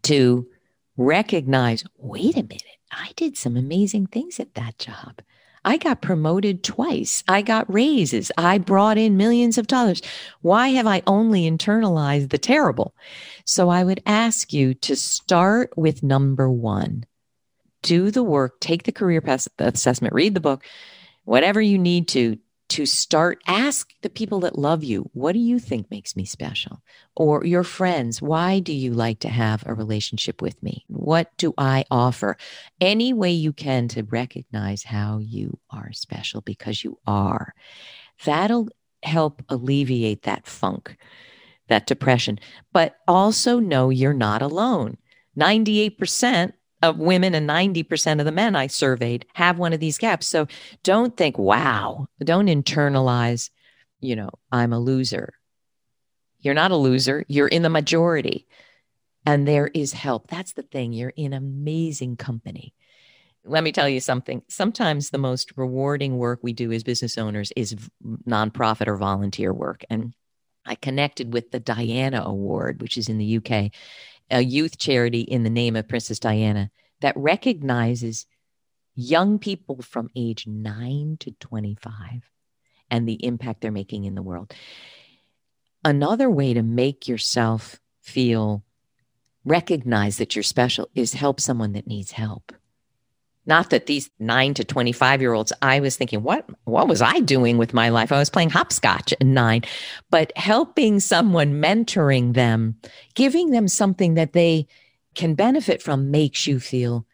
to 0.03 0.47
recognize 0.95 1.83
wait 1.97 2.35
a 2.35 2.43
minute, 2.43 2.63
I 2.91 3.11
did 3.15 3.37
some 3.37 3.57
amazing 3.57 4.07
things 4.07 4.39
at 4.39 4.53
that 4.55 4.79
job. 4.79 5.21
I 5.65 5.75
got 5.75 6.01
promoted 6.01 6.63
twice. 6.63 7.25
I 7.27 7.41
got 7.41 7.71
raises. 7.71 8.31
I 8.37 8.57
brought 8.57 8.97
in 8.97 9.17
millions 9.17 9.57
of 9.57 9.67
dollars. 9.67 10.01
Why 10.39 10.69
have 10.69 10.87
I 10.87 11.03
only 11.05 11.41
internalized 11.49 12.29
the 12.29 12.37
terrible? 12.37 12.95
So 13.43 13.67
I 13.67 13.83
would 13.83 14.01
ask 14.05 14.53
you 14.53 14.73
to 14.75 14.95
start 14.95 15.77
with 15.77 16.03
number 16.03 16.49
one. 16.49 17.05
Do 17.81 18.11
the 18.11 18.23
work, 18.23 18.61
take 18.61 18.83
the 18.83 18.93
career 18.93 19.21
assessment, 19.59 20.13
read 20.13 20.35
the 20.35 20.39
book, 20.39 20.63
whatever 21.25 21.59
you 21.59 21.77
need 21.77 22.07
to 22.09 22.37
to 22.69 22.85
start 22.85 23.41
ask 23.47 23.93
the 24.01 24.09
people 24.09 24.41
that 24.41 24.57
love 24.57 24.83
you 24.83 25.09
what 25.13 25.33
do 25.33 25.39
you 25.39 25.59
think 25.59 25.89
makes 25.89 26.15
me 26.15 26.25
special? 26.25 26.81
Or 27.15 27.45
your 27.45 27.63
friends 27.63 28.21
why 28.21 28.59
do 28.59 28.73
you 28.73 28.93
like 28.93 29.19
to 29.19 29.29
have 29.29 29.63
a 29.65 29.73
relationship 29.73 30.41
with 30.41 30.61
me? 30.61 30.85
What 30.87 31.35
do 31.37 31.53
i 31.57 31.85
offer? 31.91 32.37
Any 32.81 33.13
way 33.13 33.31
you 33.31 33.53
can 33.53 33.87
to 33.89 34.03
recognize 34.03 34.83
how 34.83 35.19
you 35.19 35.59
are 35.69 35.91
special 35.93 36.41
because 36.41 36.83
you 36.83 36.99
are. 37.07 37.53
That'll 38.25 38.69
help 39.03 39.43
alleviate 39.49 40.23
that 40.23 40.47
funk 40.47 40.97
that 41.67 41.87
depression. 41.87 42.39
But 42.73 42.95
also 43.07 43.59
know 43.59 43.89
you're 43.89 44.13
not 44.13 44.41
alone. 44.41 44.97
98% 45.37 46.53
of 46.81 46.99
women 46.99 47.33
and 47.33 47.49
90% 47.49 48.19
of 48.19 48.25
the 48.25 48.31
men 48.31 48.55
I 48.55 48.67
surveyed 48.67 49.25
have 49.33 49.57
one 49.57 49.73
of 49.73 49.79
these 49.79 49.97
gaps. 49.97 50.27
So 50.27 50.47
don't 50.83 51.17
think, 51.17 51.37
wow, 51.37 52.07
don't 52.23 52.47
internalize, 52.47 53.49
you 53.99 54.15
know, 54.15 54.29
I'm 54.51 54.73
a 54.73 54.79
loser. 54.79 55.33
You're 56.39 56.53
not 56.53 56.71
a 56.71 56.75
loser, 56.75 57.25
you're 57.27 57.47
in 57.47 57.63
the 57.63 57.69
majority. 57.69 58.47
And 59.25 59.45
there 59.45 59.67
is 59.67 59.91
help. 59.91 60.27
That's 60.27 60.53
the 60.53 60.61
thing. 60.61 60.93
You're 60.93 61.11
in 61.17 61.33
amazing 61.33 62.15
company. 62.15 62.73
Let 63.43 63.63
me 63.63 63.73
tell 63.73 63.89
you 63.89 63.99
something. 63.99 64.41
Sometimes 64.47 65.09
the 65.09 65.17
most 65.17 65.51
rewarding 65.57 66.17
work 66.17 66.39
we 66.41 66.53
do 66.53 66.71
as 66.71 66.83
business 66.83 67.17
owners 67.17 67.51
is 67.55 67.75
nonprofit 68.25 68.87
or 68.87 68.95
volunteer 68.95 69.53
work. 69.53 69.83
And 69.89 70.13
I 70.65 70.75
connected 70.75 71.33
with 71.33 71.51
the 71.51 71.59
Diana 71.59 72.23
Award, 72.25 72.81
which 72.81 72.97
is 72.97 73.09
in 73.09 73.17
the 73.17 73.37
UK 73.37 73.71
a 74.29 74.41
youth 74.41 74.77
charity 74.77 75.21
in 75.21 75.43
the 75.43 75.49
name 75.49 75.75
of 75.75 75.87
Princess 75.87 76.19
Diana 76.19 76.69
that 77.01 77.15
recognizes 77.17 78.25
young 78.95 79.39
people 79.39 79.81
from 79.81 80.09
age 80.15 80.47
9 80.47 81.17
to 81.19 81.31
25 81.31 82.29
and 82.89 83.07
the 83.07 83.23
impact 83.25 83.61
they're 83.61 83.71
making 83.71 84.05
in 84.05 84.15
the 84.15 84.23
world. 84.23 84.53
another 85.83 86.29
way 86.29 86.53
to 86.53 86.61
make 86.61 87.07
yourself 87.07 87.79
feel 88.01 88.63
recognize 89.45 90.17
that 90.17 90.35
you're 90.35 90.43
special 90.43 90.89
is 90.93 91.13
help 91.13 91.39
someone 91.39 91.71
that 91.73 91.87
needs 91.87 92.11
help. 92.11 92.51
Not 93.47 93.69
that 93.69 93.85
these 93.85 94.09
nine 94.19 94.53
to 94.55 94.65
25 94.65 95.21
year 95.21 95.33
olds, 95.33 95.53
I 95.61 95.79
was 95.79 95.95
thinking, 95.95 96.21
what, 96.21 96.47
what 96.65 96.89
was 96.89 97.01
I 97.01 97.21
doing 97.21 97.57
with 97.57 97.73
my 97.73 97.89
life? 97.89 98.11
I 98.11 98.19
was 98.19 98.29
playing 98.29 98.49
hopscotch 98.49 99.13
at 99.13 99.25
nine, 99.25 99.61
but 100.11 100.33
helping 100.35 100.99
someone, 100.99 101.61
mentoring 101.61 102.33
them, 102.33 102.75
giving 103.15 103.51
them 103.51 103.69
something 103.69 104.15
that 104.15 104.33
they 104.33 104.67
can 105.15 105.33
benefit 105.33 105.81
from 105.81 106.11
makes 106.11 106.45
you 106.45 106.59
feel 106.59 107.05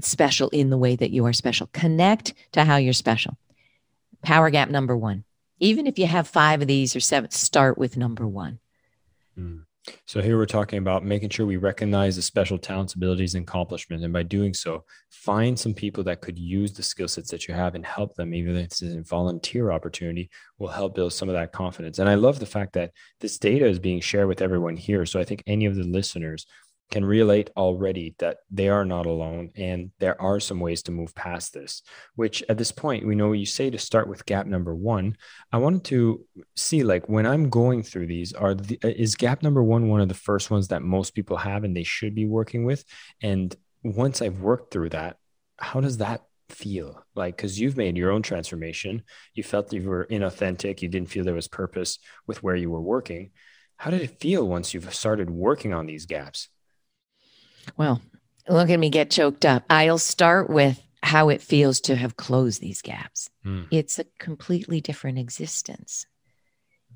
special 0.00 0.48
in 0.48 0.70
the 0.70 0.78
way 0.78 0.96
that 0.96 1.10
you 1.10 1.26
are 1.26 1.34
special. 1.34 1.68
Connect 1.74 2.32
to 2.52 2.64
how 2.64 2.76
you're 2.76 2.94
special. 2.94 3.36
Power 4.22 4.48
gap 4.48 4.70
number 4.70 4.96
one. 4.96 5.24
Even 5.60 5.86
if 5.86 5.98
you 5.98 6.06
have 6.06 6.26
five 6.26 6.62
of 6.62 6.68
these 6.68 6.96
or 6.96 7.00
seven, 7.00 7.30
start 7.30 7.76
with 7.76 7.98
number 7.98 8.26
one. 8.26 8.58
Mm. 9.38 9.64
So 10.06 10.20
here 10.20 10.36
we're 10.36 10.46
talking 10.46 10.78
about 10.78 11.04
making 11.04 11.30
sure 11.30 11.44
we 11.44 11.56
recognize 11.56 12.14
the 12.16 12.22
special 12.22 12.56
talents, 12.56 12.94
abilities, 12.94 13.34
and 13.34 13.42
accomplishments. 13.48 14.04
And 14.04 14.12
by 14.12 14.22
doing 14.22 14.54
so, 14.54 14.84
find 15.10 15.58
some 15.58 15.74
people 15.74 16.04
that 16.04 16.20
could 16.20 16.38
use 16.38 16.72
the 16.72 16.82
skill 16.82 17.08
sets 17.08 17.30
that 17.30 17.48
you 17.48 17.54
have 17.54 17.74
and 17.74 17.84
help 17.84 18.14
them, 18.14 18.32
even 18.32 18.56
if 18.56 18.66
it's 18.66 18.82
a 18.82 19.02
volunteer 19.02 19.72
opportunity, 19.72 20.30
will 20.58 20.68
help 20.68 20.94
build 20.94 21.12
some 21.12 21.28
of 21.28 21.34
that 21.34 21.52
confidence. 21.52 21.98
And 21.98 22.08
I 22.08 22.14
love 22.14 22.38
the 22.38 22.46
fact 22.46 22.74
that 22.74 22.92
this 23.20 23.38
data 23.38 23.66
is 23.66 23.78
being 23.78 24.00
shared 24.00 24.28
with 24.28 24.42
everyone 24.42 24.76
here. 24.76 25.04
So 25.04 25.18
I 25.18 25.24
think 25.24 25.42
any 25.46 25.66
of 25.66 25.74
the 25.74 25.84
listeners 25.84 26.46
can 26.92 27.04
relate 27.04 27.50
already 27.56 28.14
that 28.18 28.38
they 28.50 28.68
are 28.68 28.84
not 28.84 29.06
alone 29.06 29.50
and 29.56 29.90
there 29.98 30.20
are 30.20 30.38
some 30.38 30.60
ways 30.60 30.82
to 30.82 30.92
move 30.92 31.14
past 31.14 31.54
this 31.54 31.82
which 32.14 32.44
at 32.48 32.58
this 32.58 32.70
point 32.70 33.06
we 33.06 33.14
know 33.14 33.32
you 33.32 33.46
say 33.46 33.70
to 33.70 33.78
start 33.78 34.08
with 34.08 34.26
gap 34.26 34.46
number 34.46 34.74
one. 34.74 35.16
I 35.50 35.56
wanted 35.56 35.84
to 35.84 36.24
see 36.54 36.84
like 36.84 37.08
when 37.08 37.26
i'm 37.26 37.48
going 37.48 37.82
through 37.82 38.06
these 38.06 38.32
are 38.32 38.54
the, 38.54 38.78
is 38.84 39.16
gap 39.16 39.42
number 39.42 39.62
one 39.62 39.88
one 39.88 40.02
of 40.02 40.08
the 40.08 40.14
first 40.14 40.50
ones 40.50 40.68
that 40.68 40.82
most 40.82 41.14
people 41.14 41.38
have 41.38 41.64
and 41.64 41.74
they 41.76 41.82
should 41.82 42.14
be 42.14 42.26
working 42.26 42.64
with? 42.64 42.84
And 43.22 43.56
once 43.82 44.22
i've 44.22 44.40
worked 44.40 44.72
through 44.72 44.90
that 44.90 45.16
how 45.58 45.80
does 45.80 45.98
that 45.98 46.22
feel? 46.52 47.04
Like 47.14 47.36
because 47.36 47.58
you've 47.58 47.76
made 47.76 47.96
your 47.96 48.10
own 48.10 48.22
transformation. 48.22 49.02
You 49.34 49.42
felt 49.42 49.72
you 49.72 49.88
were 49.88 50.06
inauthentic. 50.10 50.82
You 50.82 50.88
didn't 50.88 51.08
feel 51.08 51.24
there 51.24 51.34
was 51.34 51.48
purpose 51.48 51.98
with 52.26 52.42
where 52.42 52.56
you 52.56 52.70
were 52.70 52.80
working. 52.80 53.30
How 53.76 53.90
did 53.90 54.02
it 54.02 54.20
feel 54.20 54.46
once 54.46 54.74
you've 54.74 54.94
started 54.94 55.30
working 55.30 55.72
on 55.72 55.86
these 55.86 56.06
gaps 56.06 56.48
well, 57.76 58.00
look 58.48 58.70
at 58.70 58.78
me 58.78 58.90
get 58.90 59.10
choked 59.10 59.44
up. 59.44 59.64
I'll 59.70 59.98
start 59.98 60.50
with 60.50 60.80
how 61.02 61.28
it 61.28 61.42
feels 61.42 61.80
to 61.80 61.96
have 61.96 62.16
closed 62.16 62.60
these 62.60 62.80
gaps. 62.80 63.28
Mm. 63.44 63.66
It's 63.70 63.98
a 63.98 64.04
completely 64.18 64.80
different 64.80 65.18
existence. 65.18 66.06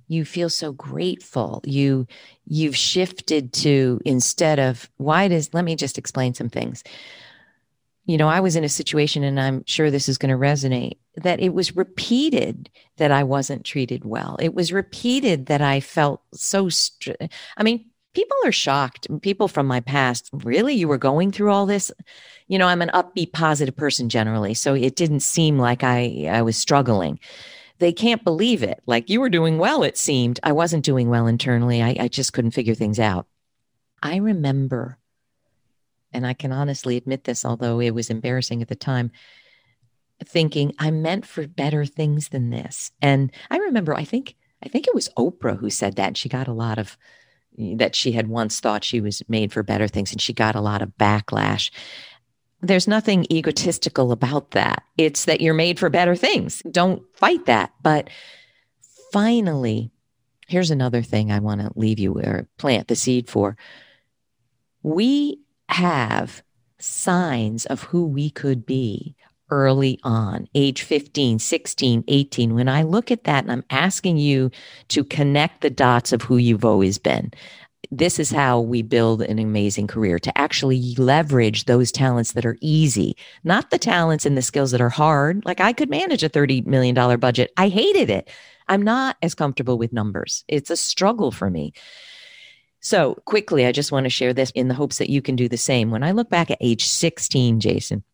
You 0.09 0.25
feel 0.25 0.49
so 0.49 0.73
grateful. 0.73 1.61
You 1.65 2.07
you've 2.47 2.77
shifted 2.77 3.53
to 3.55 4.01
instead 4.05 4.61
of 4.61 4.89
why 4.99 5.27
does 5.29 5.53
let 5.53 5.65
me 5.65 5.75
just 5.75 5.99
explain 5.99 6.35
some 6.35 6.49
things. 6.49 6.85
You 8.05 8.17
know, 8.17 8.29
I 8.29 8.39
was 8.39 8.55
in 8.55 8.63
a 8.63 8.69
situation 8.69 9.25
and 9.25 9.41
I'm 9.41 9.65
sure 9.67 9.91
this 9.91 10.09
is 10.09 10.17
going 10.17 10.31
to 10.31 10.39
resonate 10.39 10.99
that 11.17 11.41
it 11.41 11.53
was 11.53 11.75
repeated 11.75 12.71
that 12.99 13.11
I 13.11 13.25
wasn't 13.25 13.65
treated 13.65 14.05
well. 14.05 14.37
It 14.41 14.55
was 14.55 14.73
repeated 14.73 15.47
that 15.47 15.61
I 15.61 15.81
felt 15.81 16.23
so 16.33 16.69
str- 16.69 17.13
I 17.57 17.63
mean, 17.65 17.87
people 18.17 18.37
are 18.47 18.53
shocked. 18.53 19.07
People 19.21 19.47
from 19.47 19.67
my 19.67 19.81
past, 19.81 20.31
really, 20.33 20.75
you 20.75 20.89
were 20.89 20.97
going 20.97 21.31
through 21.31 21.53
all 21.53 21.67
this? 21.67 21.93
You 22.49 22.59
know, 22.59 22.67
I'm 22.67 22.81
an 22.81 22.91
upbeat, 22.95 23.35
positive 23.35 23.77
person 23.77 24.09
generally, 24.09 24.55
so 24.55 24.73
it 24.73 24.97
didn't 24.97 25.21
seem 25.21 25.59
like 25.59 25.85
I 25.85 26.27
I 26.31 26.41
was 26.41 26.57
struggling. 26.57 27.21
They 27.79 27.93
can't 27.93 28.25
believe 28.25 28.63
it. 28.63 28.83
Like 28.87 29.11
you 29.11 29.21
were 29.21 29.29
doing 29.29 29.59
well, 29.59 29.83
it 29.83 29.99
seemed. 29.99 30.41
I 30.43 30.53
wasn't 30.53 30.83
doing 30.83 31.11
well 31.11 31.27
internally. 31.27 31.83
I, 31.83 31.95
I 32.01 32.09
just 32.09 32.33
couldn't 32.33 32.53
figure 32.53 32.75
things 32.75 32.99
out. 32.99 33.27
I 34.03 34.17
remember, 34.17 34.99
and 36.11 36.27
I 36.27 36.33
can 36.33 36.53
honestly 36.53 36.97
admit 36.97 37.25
this, 37.25 37.45
although 37.45 37.81
it 37.81 37.95
was 37.95 38.09
embarrassing 38.09 38.63
at 38.63 38.69
the 38.69 38.77
time, 38.77 39.11
thinking 40.25 40.73
I'm 40.79 41.03
meant 41.03 41.27
for 41.27 41.47
better 41.47 41.85
things 41.85 42.31
than 42.31 42.49
this. 42.49 42.93
And 43.03 43.31
I 43.51 43.59
remember, 43.59 43.93
I 43.95 44.05
think, 44.05 44.37
I 44.65 44.69
think 44.71 44.87
it 44.87 44.95
was 44.95 45.11
Oprah 45.19 45.59
who 45.59 45.69
said 45.69 45.97
that. 45.97 46.07
And 46.07 46.17
she 46.17 46.31
got 46.31 46.49
a 46.49 46.55
lot 46.55 46.79
of 46.79 46.97
that 47.59 47.95
she 47.95 48.13
had 48.13 48.29
once 48.29 48.61
thought 48.61 48.85
she 48.85 49.01
was 49.01 49.23
made 49.29 49.53
for 49.53 49.63
better 49.63 49.89
things 49.89 50.13
and 50.13 50.21
she 50.21 50.33
got 50.33 50.55
a 50.55 50.61
lot 50.61 50.83
of 50.83 50.97
backlash. 50.99 51.71
There's 52.63 52.89
nothing 52.89 53.27
egotistical 53.31 54.13
about 54.13 54.53
that. 54.53 54.83
It's 54.97 55.27
that 55.27 55.41
you're 55.41 55.55
made 55.55 55.79
for 55.79 55.91
better 55.91 56.17
things. 56.17 56.63
Don't 56.71 57.03
fight 57.17 57.47
that. 57.47 57.73
But 57.83 58.09
finally, 59.13 59.91
here's 60.49 60.71
another 60.71 61.03
thing 61.03 61.31
I 61.31 61.39
want 61.39 61.61
to 61.61 61.73
leave 61.77 61.99
you 61.99 62.19
or 62.19 62.49
plant 62.59 62.89
the 62.89 62.97
seed 62.97 63.29
for. 63.29 63.57
We 64.83 65.41
have 65.69 66.43
signs 66.79 67.67
of 67.67 67.83
who 67.85 68.07
we 68.07 68.31
could 68.31 68.67
be 68.67 69.17
early 69.51 69.99
on, 70.03 70.49
age 70.55 70.83
15, 70.83 71.39
16, 71.39 72.05
18, 72.09 72.55
when 72.55 72.69
I 72.69 72.83
look 72.83 73.11
at 73.11 73.25
that 73.25 73.45
and 73.45 73.53
I'm 73.53 73.65
asking 73.71 74.19
you 74.19 74.51
to 74.89 75.05
connect 75.05 75.61
the 75.61 75.71
dots 75.71 76.13
of 76.13 76.23
who 76.23 76.37
you've 76.37 76.65
always 76.65 76.99
been, 76.99 77.33
this 77.91 78.19
is 78.19 78.31
how 78.31 78.61
we 78.61 78.83
build 78.83 79.23
an 79.23 79.39
amazing 79.39 79.87
career 79.87 80.19
to 80.19 80.37
actually 80.39 80.95
leverage 80.97 81.65
those 81.65 81.93
talents 81.93 82.33
that 82.33 82.47
are 82.47 82.59
easy, 82.61 83.17
not 83.45 83.71
the 83.71 83.79
talents 83.79 84.27
and 84.27 84.37
the 84.37 84.43
skills 84.43 84.73
that 84.73 84.81
are 84.81 84.89
hard. 84.89 85.45
Like 85.45 85.61
I 85.61 85.73
could 85.73 85.91
manage 85.91 86.25
a 86.25 86.29
$30 86.29 86.67
million 86.67 86.95
budget. 87.21 87.53
I 87.57 87.69
hated 87.69 88.11
it. 88.11 88.29
I'm 88.69 88.83
not 88.83 89.17
as 89.23 89.35
comfortable 89.35 89.79
with 89.79 89.93
numbers. 89.93 90.45
It's 90.49 90.71
a 90.71 90.77
struggle 90.77 91.31
for 91.31 91.51
me. 91.51 91.73
So 92.81 93.15
quickly, 93.25 93.67
I 93.67 93.73
just 93.73 93.93
want 93.93 94.05
to 94.05 94.11
share 94.11 94.33
this 94.33 94.51
in 94.53 94.69
the 94.69 94.75
hopes 94.75 94.99
that 94.99 95.11
you 95.11 95.23
can 95.23 95.37
do 95.37 95.49
the 95.49 95.57
same. 95.57 95.91
When 95.91 96.03
I 96.03 96.13
look 96.13 96.29
back 96.29 96.51
at 96.51 96.59
age 96.61 96.87
16, 96.87 97.61
Jason, 97.61 98.05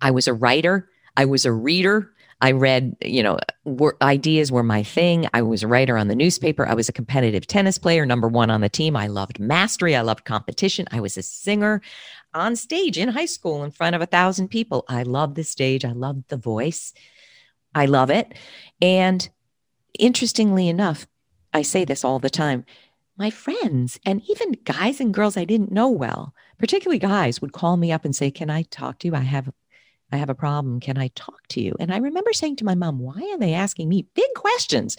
I 0.00 0.10
was 0.10 0.28
a 0.28 0.34
writer. 0.34 0.88
I 1.16 1.24
was 1.24 1.44
a 1.44 1.52
reader. 1.52 2.12
I 2.40 2.52
read, 2.52 2.96
you 3.00 3.22
know, 3.22 3.38
were, 3.64 3.96
ideas 4.02 4.52
were 4.52 4.62
my 4.62 4.82
thing. 4.82 5.26
I 5.32 5.40
was 5.40 5.62
a 5.62 5.68
writer 5.68 5.96
on 5.96 6.08
the 6.08 6.14
newspaper. 6.14 6.66
I 6.66 6.74
was 6.74 6.88
a 6.88 6.92
competitive 6.92 7.46
tennis 7.46 7.78
player, 7.78 8.04
number 8.04 8.28
one 8.28 8.50
on 8.50 8.60
the 8.60 8.68
team. 8.68 8.94
I 8.94 9.06
loved 9.06 9.40
mastery. 9.40 9.96
I 9.96 10.02
loved 10.02 10.26
competition. 10.26 10.86
I 10.90 11.00
was 11.00 11.16
a 11.16 11.22
singer 11.22 11.80
on 12.34 12.54
stage 12.54 12.98
in 12.98 13.08
high 13.08 13.26
school 13.26 13.64
in 13.64 13.70
front 13.70 13.96
of 13.96 14.02
a 14.02 14.06
thousand 14.06 14.48
people. 14.48 14.84
I 14.88 15.02
loved 15.02 15.36
the 15.36 15.44
stage. 15.44 15.84
I 15.84 15.92
loved 15.92 16.28
the 16.28 16.36
voice. 16.36 16.92
I 17.74 17.86
love 17.86 18.10
it. 18.10 18.34
And 18.82 19.26
interestingly 19.98 20.68
enough, 20.68 21.06
I 21.54 21.62
say 21.62 21.86
this 21.86 22.04
all 22.04 22.18
the 22.18 22.28
time. 22.28 22.66
My 23.16 23.30
friends 23.30 23.98
and 24.04 24.22
even 24.28 24.52
guys 24.64 25.00
and 25.00 25.14
girls 25.14 25.38
I 25.38 25.44
didn't 25.44 25.72
know 25.72 25.88
well, 25.88 26.34
particularly 26.58 26.98
guys, 26.98 27.40
would 27.40 27.54
call 27.54 27.78
me 27.78 27.90
up 27.90 28.04
and 28.04 28.14
say, 28.14 28.30
Can 28.30 28.50
I 28.50 28.62
talk 28.62 28.98
to 28.98 29.08
you? 29.08 29.14
I 29.14 29.20
have 29.20 29.50
I 30.12 30.18
have 30.18 30.30
a 30.30 30.34
problem. 30.34 30.80
Can 30.80 30.98
I 30.98 31.08
talk 31.08 31.46
to 31.48 31.60
you? 31.60 31.74
And 31.80 31.92
I 31.92 31.98
remember 31.98 32.32
saying 32.32 32.56
to 32.56 32.64
my 32.64 32.74
mom, 32.74 32.98
why 32.98 33.20
are 33.32 33.38
they 33.38 33.54
asking 33.54 33.88
me 33.88 34.06
big 34.14 34.32
questions? 34.34 34.96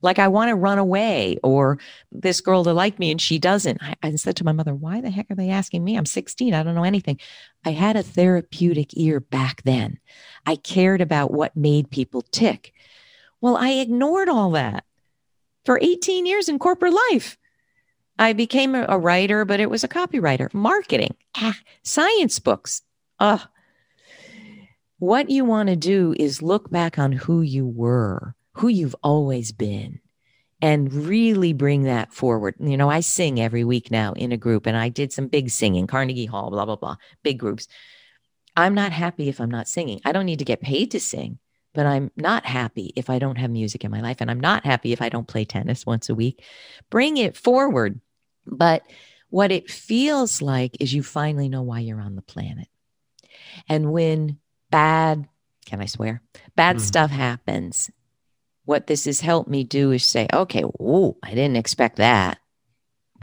Like 0.00 0.18
I 0.18 0.28
want 0.28 0.50
to 0.50 0.54
run 0.54 0.78
away 0.78 1.38
or 1.42 1.78
this 2.12 2.40
girl 2.40 2.62
to 2.64 2.72
like 2.72 2.98
me 2.98 3.10
and 3.10 3.20
she 3.20 3.38
doesn't. 3.38 3.82
I, 3.82 3.94
I 4.02 4.14
said 4.16 4.36
to 4.36 4.44
my 4.44 4.52
mother, 4.52 4.74
why 4.74 5.00
the 5.00 5.10
heck 5.10 5.30
are 5.30 5.34
they 5.34 5.50
asking 5.50 5.82
me? 5.82 5.96
I'm 5.96 6.06
16. 6.06 6.54
I 6.54 6.62
don't 6.62 6.74
know 6.74 6.84
anything. 6.84 7.18
I 7.64 7.70
had 7.70 7.96
a 7.96 8.02
therapeutic 8.02 8.96
ear 8.96 9.18
back 9.18 9.62
then. 9.62 9.98
I 10.46 10.56
cared 10.56 11.00
about 11.00 11.32
what 11.32 11.56
made 11.56 11.90
people 11.90 12.22
tick. 12.22 12.72
Well, 13.40 13.56
I 13.56 13.70
ignored 13.70 14.28
all 14.28 14.52
that 14.52 14.84
for 15.64 15.78
18 15.80 16.26
years 16.26 16.48
in 16.48 16.58
corporate 16.58 16.94
life. 17.10 17.38
I 18.18 18.32
became 18.32 18.74
a, 18.74 18.98
writer, 18.98 19.44
but 19.44 19.58
it 19.58 19.70
was 19.70 19.82
a 19.82 19.88
copywriter, 19.88 20.52
marketing, 20.54 21.16
ah, 21.36 21.58
science 21.82 22.38
books. 22.38 22.82
Ugh, 23.18 23.40
what 25.04 25.28
you 25.28 25.44
want 25.44 25.68
to 25.68 25.76
do 25.76 26.14
is 26.18 26.40
look 26.40 26.70
back 26.70 26.98
on 26.98 27.12
who 27.12 27.42
you 27.42 27.66
were, 27.66 28.34
who 28.52 28.68
you've 28.68 28.96
always 29.02 29.52
been, 29.52 30.00
and 30.62 30.92
really 30.92 31.52
bring 31.52 31.82
that 31.82 32.12
forward. 32.12 32.54
You 32.58 32.78
know, 32.78 32.88
I 32.88 33.00
sing 33.00 33.38
every 33.38 33.64
week 33.64 33.90
now 33.90 34.14
in 34.14 34.32
a 34.32 34.38
group, 34.38 34.64
and 34.64 34.76
I 34.76 34.88
did 34.88 35.12
some 35.12 35.28
big 35.28 35.50
singing, 35.50 35.86
Carnegie 35.86 36.24
Hall, 36.24 36.50
blah, 36.50 36.64
blah, 36.64 36.76
blah, 36.76 36.96
big 37.22 37.38
groups. 37.38 37.68
I'm 38.56 38.74
not 38.74 38.92
happy 38.92 39.28
if 39.28 39.40
I'm 39.40 39.50
not 39.50 39.68
singing. 39.68 40.00
I 40.06 40.12
don't 40.12 40.24
need 40.24 40.38
to 40.38 40.44
get 40.46 40.62
paid 40.62 40.92
to 40.92 41.00
sing, 41.00 41.38
but 41.74 41.84
I'm 41.84 42.10
not 42.16 42.46
happy 42.46 42.92
if 42.96 43.10
I 43.10 43.18
don't 43.18 43.36
have 43.36 43.50
music 43.50 43.84
in 43.84 43.90
my 43.90 44.00
life. 44.00 44.18
And 44.20 44.30
I'm 44.30 44.40
not 44.40 44.64
happy 44.64 44.92
if 44.92 45.02
I 45.02 45.10
don't 45.10 45.28
play 45.28 45.44
tennis 45.44 45.84
once 45.84 46.08
a 46.08 46.14
week. 46.14 46.42
Bring 46.88 47.18
it 47.18 47.36
forward. 47.36 48.00
But 48.46 48.84
what 49.28 49.52
it 49.52 49.70
feels 49.70 50.40
like 50.40 50.76
is 50.80 50.94
you 50.94 51.02
finally 51.02 51.48
know 51.48 51.62
why 51.62 51.80
you're 51.80 52.00
on 52.00 52.14
the 52.14 52.22
planet. 52.22 52.68
And 53.68 53.92
when 53.92 54.38
bad, 54.74 55.28
can 55.66 55.80
I 55.80 55.86
swear? 55.86 56.20
Bad 56.56 56.76
mm. 56.76 56.80
stuff 56.80 57.10
happens. 57.12 57.92
What 58.64 58.88
this 58.88 59.04
has 59.04 59.20
helped 59.20 59.48
me 59.48 59.62
do 59.62 59.92
is 59.92 60.04
say, 60.04 60.26
okay, 60.32 60.62
whoa, 60.62 61.16
I 61.22 61.30
didn't 61.30 61.58
expect 61.58 61.96
that. 61.98 62.38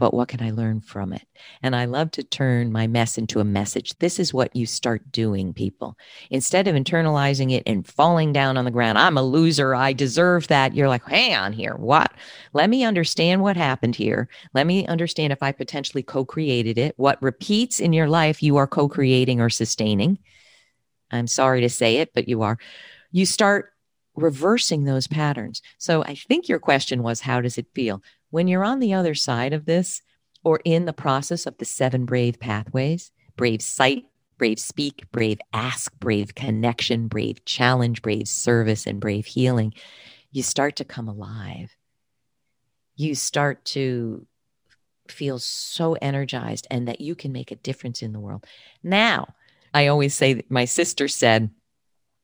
but 0.02 0.12
what 0.12 0.26
can 0.26 0.42
I 0.42 0.50
learn 0.50 0.80
from 0.80 1.12
it? 1.12 1.22
And 1.62 1.76
I 1.76 1.84
love 1.84 2.10
to 2.12 2.24
turn 2.24 2.72
my 2.72 2.88
mess 2.88 3.18
into 3.18 3.38
a 3.38 3.44
message. 3.44 3.96
This 4.00 4.18
is 4.18 4.34
what 4.34 4.56
you 4.56 4.66
start 4.66 5.12
doing, 5.12 5.52
people. 5.54 5.96
Instead 6.28 6.66
of 6.66 6.74
internalizing 6.74 7.52
it 7.52 7.62
and 7.66 7.86
falling 7.86 8.32
down 8.32 8.56
on 8.56 8.64
the 8.64 8.72
ground, 8.72 8.98
I'm 8.98 9.16
a 9.16 9.22
loser, 9.22 9.76
I 9.76 9.92
deserve 9.92 10.48
that. 10.48 10.74
You're 10.74 10.88
like, 10.88 11.04
hang 11.04 11.36
on 11.36 11.52
here, 11.52 11.76
what? 11.76 12.12
Let 12.52 12.68
me 12.68 12.82
understand 12.82 13.42
what 13.42 13.56
happened 13.56 13.94
here. 13.94 14.28
Let 14.54 14.66
me 14.66 14.86
understand 14.88 15.32
if 15.32 15.40
I 15.40 15.52
potentially 15.52 16.02
co 16.02 16.24
created 16.24 16.78
it. 16.78 16.94
What 16.96 17.22
repeats 17.22 17.78
in 17.78 17.92
your 17.92 18.08
life 18.08 18.42
you 18.42 18.56
are 18.56 18.66
co 18.66 18.88
creating 18.88 19.40
or 19.40 19.50
sustaining. 19.50 20.18
I'm 21.12 21.26
sorry 21.26 21.60
to 21.60 21.68
say 21.68 21.98
it, 21.98 22.12
but 22.14 22.28
you 22.28 22.42
are. 22.42 22.58
You 23.10 23.26
start 23.26 23.72
reversing 24.14 24.84
those 24.84 25.06
patterns. 25.06 25.62
So 25.78 26.02
I 26.04 26.14
think 26.14 26.48
your 26.48 26.58
question 26.58 27.02
was, 27.02 27.20
how 27.20 27.40
does 27.40 27.58
it 27.58 27.66
feel? 27.74 28.02
When 28.30 28.48
you're 28.48 28.64
on 28.64 28.80
the 28.80 28.94
other 28.94 29.14
side 29.14 29.52
of 29.52 29.64
this 29.64 30.02
or 30.44 30.60
in 30.64 30.84
the 30.84 30.92
process 30.92 31.46
of 31.46 31.58
the 31.58 31.64
seven 31.64 32.04
brave 32.04 32.40
pathways, 32.40 33.10
brave 33.36 33.62
sight, 33.62 34.04
brave 34.38 34.58
speak, 34.58 35.10
brave 35.12 35.38
ask, 35.52 35.92
brave 35.98 36.34
connection, 36.34 37.08
brave 37.08 37.44
challenge, 37.44 38.02
brave 38.02 38.28
service, 38.28 38.86
and 38.86 39.00
brave 39.00 39.26
healing, 39.26 39.72
you 40.30 40.42
start 40.42 40.76
to 40.76 40.84
come 40.84 41.08
alive. 41.08 41.76
You 42.96 43.14
start 43.14 43.64
to 43.66 44.26
feel 45.08 45.38
so 45.38 45.94
energized 45.94 46.66
and 46.70 46.88
that 46.88 47.00
you 47.00 47.14
can 47.14 47.32
make 47.32 47.50
a 47.50 47.56
difference 47.56 48.02
in 48.02 48.12
the 48.12 48.20
world. 48.20 48.46
Now, 48.82 49.34
I 49.74 49.86
always 49.88 50.14
say 50.14 50.42
my 50.48 50.64
sister 50.64 51.08
said 51.08 51.50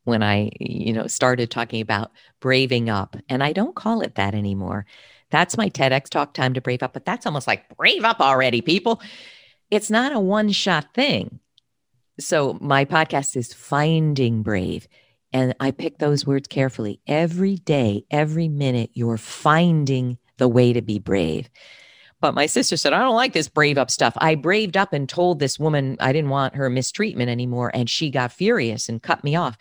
when 0.04 0.22
I, 0.22 0.50
you 0.58 0.92
know, 0.92 1.06
started 1.06 1.50
talking 1.50 1.80
about 1.80 2.12
braving 2.40 2.88
up, 2.88 3.16
and 3.28 3.42
I 3.42 3.52
don't 3.52 3.76
call 3.76 4.00
it 4.00 4.14
that 4.14 4.34
anymore. 4.34 4.86
That's 5.30 5.58
my 5.58 5.68
TEDx 5.68 6.08
talk 6.08 6.32
time 6.32 6.54
to 6.54 6.60
brave 6.60 6.82
up, 6.82 6.94
but 6.94 7.04
that's 7.04 7.26
almost 7.26 7.46
like 7.46 7.76
brave 7.76 8.04
up 8.04 8.20
already, 8.20 8.62
people. 8.62 9.02
It's 9.70 9.90
not 9.90 10.12
a 10.12 10.20
one 10.20 10.50
shot 10.50 10.94
thing. 10.94 11.40
So 12.18 12.58
my 12.60 12.84
podcast 12.84 13.36
is 13.36 13.52
Finding 13.52 14.42
Brave. 14.42 14.88
And 15.32 15.54
I 15.60 15.72
pick 15.72 15.98
those 15.98 16.26
words 16.26 16.48
carefully. 16.48 17.00
Every 17.06 17.56
day, 17.56 18.04
every 18.10 18.48
minute, 18.48 18.90
you're 18.94 19.18
finding 19.18 20.16
the 20.38 20.48
way 20.48 20.72
to 20.72 20.80
be 20.80 20.98
brave. 20.98 21.50
But 22.20 22.34
my 22.34 22.46
sister 22.46 22.76
said, 22.76 22.92
I 22.92 23.00
don't 23.00 23.14
like 23.14 23.32
this 23.32 23.48
brave 23.48 23.78
up 23.78 23.90
stuff. 23.90 24.14
I 24.16 24.34
braved 24.34 24.76
up 24.76 24.92
and 24.92 25.08
told 25.08 25.38
this 25.38 25.58
woman 25.58 25.96
I 26.00 26.12
didn't 26.12 26.30
want 26.30 26.56
her 26.56 26.68
mistreatment 26.68 27.30
anymore. 27.30 27.70
And 27.72 27.88
she 27.88 28.10
got 28.10 28.32
furious 28.32 28.88
and 28.88 29.02
cut 29.02 29.22
me 29.22 29.36
off. 29.36 29.56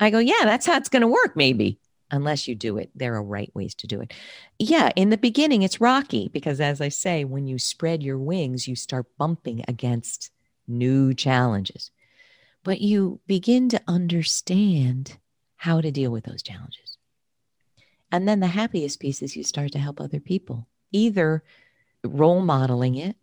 I 0.00 0.10
go, 0.10 0.18
yeah, 0.18 0.44
that's 0.44 0.66
how 0.66 0.76
it's 0.76 0.88
going 0.88 1.02
to 1.02 1.08
work, 1.08 1.36
maybe 1.36 1.78
unless 2.10 2.48
you 2.48 2.54
do 2.54 2.78
it. 2.78 2.90
There 2.94 3.14
are 3.14 3.22
right 3.22 3.50
ways 3.54 3.74
to 3.76 3.86
do 3.86 4.00
it. 4.00 4.12
Yeah, 4.58 4.90
in 4.96 5.10
the 5.10 5.18
beginning, 5.18 5.62
it's 5.62 5.80
rocky 5.80 6.28
because, 6.28 6.60
as 6.60 6.80
I 6.80 6.88
say, 6.88 7.24
when 7.24 7.46
you 7.46 7.58
spread 7.58 8.02
your 8.02 8.18
wings, 8.18 8.66
you 8.66 8.76
start 8.76 9.06
bumping 9.18 9.64
against 9.68 10.30
new 10.66 11.14
challenges. 11.14 11.90
But 12.64 12.80
you 12.80 13.20
begin 13.26 13.68
to 13.70 13.82
understand 13.86 15.18
how 15.56 15.80
to 15.80 15.90
deal 15.90 16.10
with 16.10 16.24
those 16.24 16.42
challenges. 16.42 16.96
And 18.10 18.26
then 18.26 18.40
the 18.40 18.48
happiest 18.48 19.00
piece 19.00 19.22
is 19.22 19.36
you 19.36 19.44
start 19.44 19.72
to 19.72 19.78
help 19.78 20.00
other 20.00 20.20
people, 20.20 20.66
either 20.92 21.42
role 22.04 22.42
modeling 22.42 22.96
it, 22.96 23.16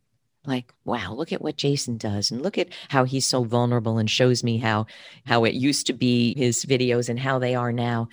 like 0.45 0.71
wow 0.83 1.11
look 1.11 1.33
at 1.33 1.41
what 1.41 1.57
jason 1.57 1.97
does 1.97 2.29
and 2.29 2.43
look 2.43 2.59
at 2.59 2.67
how 2.89 3.03
he's 3.03 3.25
so 3.25 3.43
vulnerable 3.43 3.97
and 3.97 4.11
shows 4.11 4.43
me 4.43 4.59
how 4.59 4.85
how 5.25 5.43
it 5.43 5.55
used 5.55 5.87
to 5.87 5.93
be 5.93 6.35
his 6.37 6.65
videos 6.65 7.09
and 7.09 7.19
how 7.19 7.39
they 7.39 7.55
are 7.55 7.71
now 7.71 8.07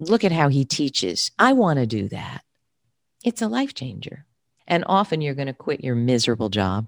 Look 0.00 0.24
at 0.24 0.32
how 0.32 0.48
he 0.48 0.64
teaches. 0.64 1.30
I 1.38 1.52
want 1.52 1.78
to 1.78 1.86
do 1.86 2.08
that. 2.08 2.42
It's 3.22 3.42
a 3.42 3.48
life 3.48 3.74
changer. 3.74 4.24
And 4.66 4.82
often 4.86 5.20
you're 5.20 5.34
going 5.34 5.46
to 5.46 5.52
quit 5.52 5.84
your 5.84 5.94
miserable 5.94 6.48
job 6.48 6.86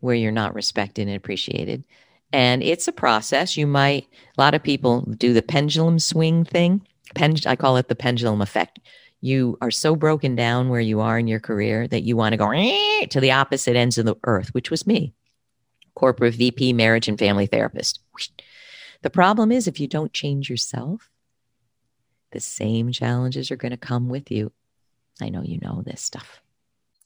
where 0.00 0.16
you're 0.16 0.32
not 0.32 0.54
respected 0.54 1.06
and 1.06 1.16
appreciated. 1.16 1.84
And 2.32 2.62
it's 2.62 2.88
a 2.88 2.92
process. 2.92 3.56
You 3.56 3.68
might, 3.68 4.08
a 4.36 4.40
lot 4.40 4.54
of 4.54 4.64
people 4.64 5.02
do 5.02 5.32
the 5.32 5.42
pendulum 5.42 6.00
swing 6.00 6.44
thing. 6.44 6.84
Pen, 7.14 7.36
I 7.46 7.54
call 7.54 7.76
it 7.76 7.86
the 7.86 7.94
pendulum 7.94 8.42
effect. 8.42 8.80
You 9.24 9.56
are 9.62 9.70
so 9.70 9.96
broken 9.96 10.36
down 10.36 10.68
where 10.68 10.82
you 10.82 11.00
are 11.00 11.18
in 11.18 11.26
your 11.26 11.40
career 11.40 11.88
that 11.88 12.02
you 12.02 12.14
want 12.14 12.34
to 12.34 12.36
go 12.36 12.52
to 12.52 13.20
the 13.20 13.30
opposite 13.30 13.74
ends 13.74 13.96
of 13.96 14.04
the 14.04 14.16
earth, 14.24 14.52
which 14.52 14.70
was 14.70 14.86
me 14.86 15.14
corporate 15.94 16.34
VP, 16.34 16.74
marriage 16.74 17.08
and 17.08 17.18
family 17.18 17.46
therapist. 17.46 18.00
The 19.00 19.08
problem 19.08 19.50
is 19.50 19.66
if 19.66 19.80
you 19.80 19.88
don't 19.88 20.12
change 20.12 20.50
yourself, 20.50 21.08
the 22.32 22.40
same 22.40 22.92
challenges 22.92 23.50
are 23.50 23.56
going 23.56 23.70
to 23.70 23.78
come 23.78 24.10
with 24.10 24.30
you. 24.30 24.52
I 25.22 25.30
know 25.30 25.42
you 25.42 25.58
know 25.58 25.82
this 25.86 26.02
stuff. 26.02 26.42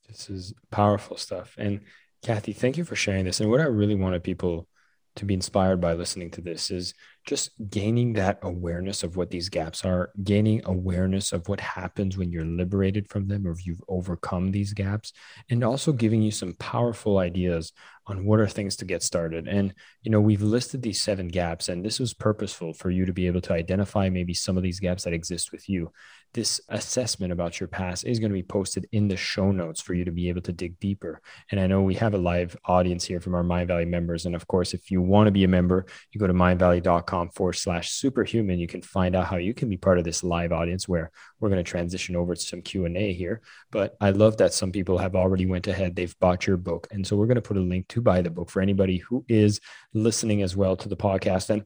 This 0.09 0.29
is 0.29 0.55
powerful 0.73 1.19
stuff. 1.19 1.55
And 1.57 1.83
Kathy, 2.25 2.53
thank 2.53 2.77
you 2.77 2.83
for 2.83 2.97
sharing 2.97 3.27
this. 3.27 3.39
And 3.39 3.49
what 3.49 3.61
I 3.61 3.67
really 3.67 3.95
wanted 3.95 4.25
people 4.25 4.67
to 5.15 5.25
be 5.25 5.35
inspired 5.35 5.81
by 5.81 5.93
listening 5.93 6.33
to 6.33 6.41
this 6.41 6.73
is 6.73 6.95
just 7.29 7.51
gaining 7.69 8.15
that 8.15 8.39
awareness 8.41 9.03
of 9.03 9.17
what 9.17 9.31
these 9.31 9.51
gaps 9.51 9.85
are, 9.85 10.11
gaining 10.25 10.63
awareness 10.65 11.31
of 11.33 11.47
what 11.47 11.61
happens 11.61 12.17
when 12.17 12.33
you're 12.33 12.43
liberated 12.45 13.07
from 13.07 13.29
them 13.29 13.47
or 13.47 13.51
if 13.51 13.67
you've 13.67 13.83
overcome 13.87 14.51
these 14.51 14.73
gaps, 14.73 15.13
and 15.51 15.63
also 15.63 15.93
giving 15.93 16.23
you 16.23 16.31
some 16.31 16.55
powerful 16.55 17.19
ideas 17.19 17.73
on 18.07 18.25
what 18.25 18.41
are 18.41 18.49
things 18.49 18.77
to 18.77 18.87
get 18.87 19.03
started. 19.03 19.47
And, 19.47 19.75
you 20.03 20.11
know, 20.11 20.23
we've 20.23 20.41
listed 20.41 20.81
these 20.81 21.03
seven 21.03 21.29
gaps, 21.29 21.69
and 21.69 21.85
this 21.85 22.01
was 22.01 22.15
purposeful 22.15 22.73
for 22.73 22.89
you 22.89 23.05
to 23.05 23.13
be 23.13 23.27
able 23.27 23.43
to 23.43 23.53
identify 23.53 24.09
maybe 24.09 24.33
some 24.33 24.57
of 24.57 24.63
these 24.63 24.81
gaps 24.81 25.05
that 25.05 25.13
exist 25.13 25.53
with 25.53 25.69
you. 25.69 25.93
This 26.35 26.61
assessment 26.69 27.33
about 27.33 27.59
your 27.59 27.69
past 27.69 28.05
is 28.05 28.19
going 28.19 28.31
to 28.31 28.35
be 28.35 28.43
posted 28.43 28.87
in 28.93 29.09
the 29.09 29.17
show 29.17 29.51
notes 29.51 29.81
for 29.81 29.95
you 29.95 30.05
to 30.05 30.11
be 30.11 30.29
able 30.29 30.43
to 30.43 30.53
dig 30.53 30.79
deeper. 30.79 31.21
And 31.51 31.61
I 31.61 31.67
know 31.67 31.83
we 31.83 31.95
have 31.95 32.15
a 32.15 32.19
live 32.19 32.57
audience 32.67 33.05
here 33.05 33.21
from 33.21 33.35
our 33.35 33.43
Mindvalley 33.43 33.89
members. 33.89 34.27
And 34.27 34.35
of 34.35 34.47
course, 34.47 34.75
if 34.75 34.91
you 34.91 35.01
want 35.01 35.27
to 35.27 35.31
be 35.31 35.45
a 35.45 35.49
member, 35.49 35.87
you 36.13 36.21
go 36.21 36.27
to 36.27 36.35
mindvalley.com 36.35 37.31
forward 37.31 37.55
slash 37.55 37.93
superhuman. 37.93 38.59
You 38.59 38.67
can 38.67 38.83
find 38.83 39.17
out 39.17 39.27
how 39.27 39.37
you 39.37 39.55
can 39.55 39.69
be 39.69 39.77
part 39.77 39.99
of 39.99 40.05
this 40.05 40.23
live 40.23 40.53
audience 40.53 40.87
where 40.87 41.11
we're 41.41 41.49
going 41.49 41.65
to 41.65 41.71
transition 41.71 42.17
over 42.17 42.35
to 42.35 42.41
some 42.41 42.63
Q&A 42.63 43.13
here. 43.13 43.41
But 43.71 43.97
I 44.01 44.11
love 44.11 44.37
that 44.39 44.53
some 44.53 44.73
people 44.73 44.99
have 44.99 45.15
already 45.15 45.47
went 45.47 45.67
ahead. 45.67 45.97
They've 45.97 46.19
bought 46.19 46.47
your 46.47 46.57
book. 46.57 46.89
And 46.91 47.07
so 47.07 47.17
we're 47.17 47.27
going 47.27 47.37
to 47.37 47.43
put 47.43 47.57
a 47.57 47.61
link 47.61 47.89
to 47.89 48.01
buy 48.01 48.23
the 48.23 48.31
book 48.31 48.51
for 48.51 48.61
anybody 48.61 48.99
who 48.99 49.25
is 49.29 49.61
listening 49.95 50.43
as 50.43 50.57
well 50.57 50.77
to 50.77 50.89
the 50.89 50.97
podcast. 50.97 51.51
And 51.51 51.63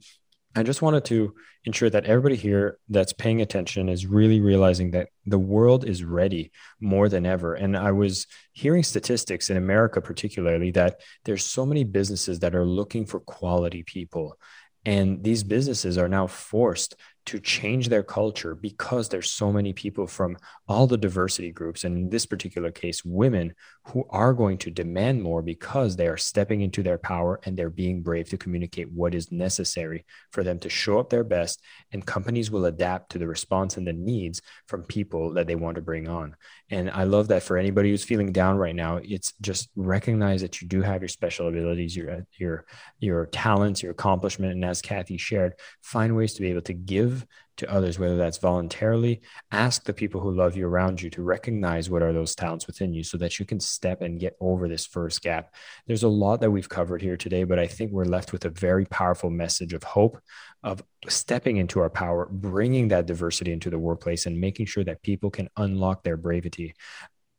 I 0.54 0.62
just 0.62 0.82
wanted 0.82 1.04
to 1.06 1.34
ensure 1.64 1.88
that 1.90 2.04
everybody 2.04 2.36
here 2.36 2.78
that's 2.88 3.12
paying 3.12 3.40
attention 3.40 3.88
is 3.88 4.06
really 4.06 4.40
realizing 4.40 4.90
that 4.90 5.08
the 5.24 5.38
world 5.38 5.84
is 5.84 6.04
ready 6.04 6.50
more 6.80 7.08
than 7.08 7.24
ever. 7.24 7.54
And 7.54 7.76
I 7.76 7.92
was 7.92 8.26
hearing 8.52 8.82
statistics 8.82 9.48
in 9.48 9.56
America, 9.56 10.00
particularly, 10.00 10.70
that 10.72 11.00
there's 11.24 11.44
so 11.44 11.64
many 11.64 11.84
businesses 11.84 12.40
that 12.40 12.54
are 12.54 12.66
looking 12.66 13.06
for 13.06 13.20
quality 13.20 13.82
people. 13.82 14.36
And 14.84 15.22
these 15.22 15.44
businesses 15.44 15.96
are 15.96 16.08
now 16.08 16.26
forced 16.26 16.96
to 17.26 17.38
change 17.38 17.88
their 17.88 18.02
culture 18.02 18.54
because 18.54 19.08
there's 19.08 19.30
so 19.30 19.52
many 19.52 19.72
people 19.72 20.06
from 20.06 20.36
all 20.66 20.86
the 20.86 20.98
diversity 20.98 21.52
groups 21.52 21.84
and 21.84 21.96
in 21.96 22.10
this 22.10 22.26
particular 22.26 22.72
case 22.72 23.04
women 23.04 23.54
who 23.86 24.06
are 24.10 24.32
going 24.32 24.56
to 24.58 24.70
demand 24.70 25.22
more 25.22 25.42
because 25.42 25.96
they 25.96 26.06
are 26.06 26.16
stepping 26.16 26.60
into 26.60 26.82
their 26.82 26.98
power 26.98 27.40
and 27.44 27.56
they're 27.56 27.70
being 27.70 28.02
brave 28.02 28.28
to 28.28 28.36
communicate 28.36 28.90
what 28.92 29.14
is 29.14 29.32
necessary 29.32 30.04
for 30.30 30.44
them 30.44 30.58
to 30.60 30.68
show 30.68 30.98
up 30.98 31.10
their 31.10 31.24
best 31.24 31.60
and 31.92 32.06
companies 32.06 32.50
will 32.50 32.66
adapt 32.66 33.10
to 33.10 33.18
the 33.18 33.26
response 33.26 33.76
and 33.76 33.86
the 33.86 33.92
needs 33.92 34.40
from 34.66 34.84
people 34.84 35.32
that 35.34 35.46
they 35.46 35.56
want 35.56 35.74
to 35.74 35.82
bring 35.82 36.08
on. 36.08 36.36
And 36.70 36.90
i 36.90 37.04
love 37.04 37.28
that 37.28 37.42
for 37.42 37.58
anybody 37.58 37.90
who's 37.90 38.04
feeling 38.04 38.32
down 38.32 38.56
right 38.56 38.74
now 38.74 39.00
it's 39.02 39.32
just 39.40 39.68
recognize 39.76 40.40
that 40.42 40.62
you 40.62 40.68
do 40.68 40.80
have 40.80 41.02
your 41.02 41.08
special 41.08 41.48
abilities 41.48 41.94
your 41.94 42.26
your 42.38 42.64
your 42.98 43.26
talents 43.26 43.82
your 43.82 43.92
accomplishment 43.92 44.52
and 44.52 44.64
as 44.64 44.80
kathy 44.80 45.16
shared 45.16 45.54
find 45.82 46.16
ways 46.16 46.34
to 46.34 46.40
be 46.40 46.50
able 46.50 46.62
to 46.62 46.72
give 46.72 47.02
give 47.12 47.26
to 47.58 47.70
others, 47.70 47.98
whether 47.98 48.16
that's 48.16 48.38
voluntarily, 48.38 49.20
ask 49.50 49.84
the 49.84 49.92
people 49.92 50.20
who 50.20 50.34
love 50.34 50.56
you 50.56 50.66
around 50.66 51.00
you 51.00 51.10
to 51.10 51.22
recognize 51.22 51.90
what 51.90 52.02
are 52.02 52.12
those 52.12 52.34
talents 52.34 52.66
within 52.66 52.92
you 52.92 53.04
so 53.04 53.18
that 53.18 53.38
you 53.38 53.44
can 53.44 53.60
step 53.60 54.02
and 54.02 54.20
get 54.20 54.36
over 54.40 54.68
this 54.68 54.86
first 54.86 55.22
gap. 55.22 55.54
There's 55.86 56.02
a 56.02 56.08
lot 56.08 56.40
that 56.40 56.50
we've 56.50 56.68
covered 56.68 57.02
here 57.02 57.16
today, 57.16 57.44
but 57.44 57.58
I 57.58 57.66
think 57.66 57.92
we're 57.92 58.04
left 58.04 58.32
with 58.32 58.44
a 58.44 58.50
very 58.50 58.86
powerful 58.86 59.30
message 59.30 59.72
of 59.72 59.82
hope, 59.82 60.18
of 60.62 60.82
stepping 61.08 61.58
into 61.58 61.80
our 61.80 61.90
power, 61.90 62.28
bringing 62.30 62.88
that 62.88 63.06
diversity 63.06 63.52
into 63.52 63.70
the 63.70 63.78
workplace, 63.78 64.26
and 64.26 64.40
making 64.40 64.66
sure 64.66 64.84
that 64.84 65.02
people 65.02 65.30
can 65.30 65.48
unlock 65.56 66.02
their 66.02 66.16
bravery. 66.16 66.74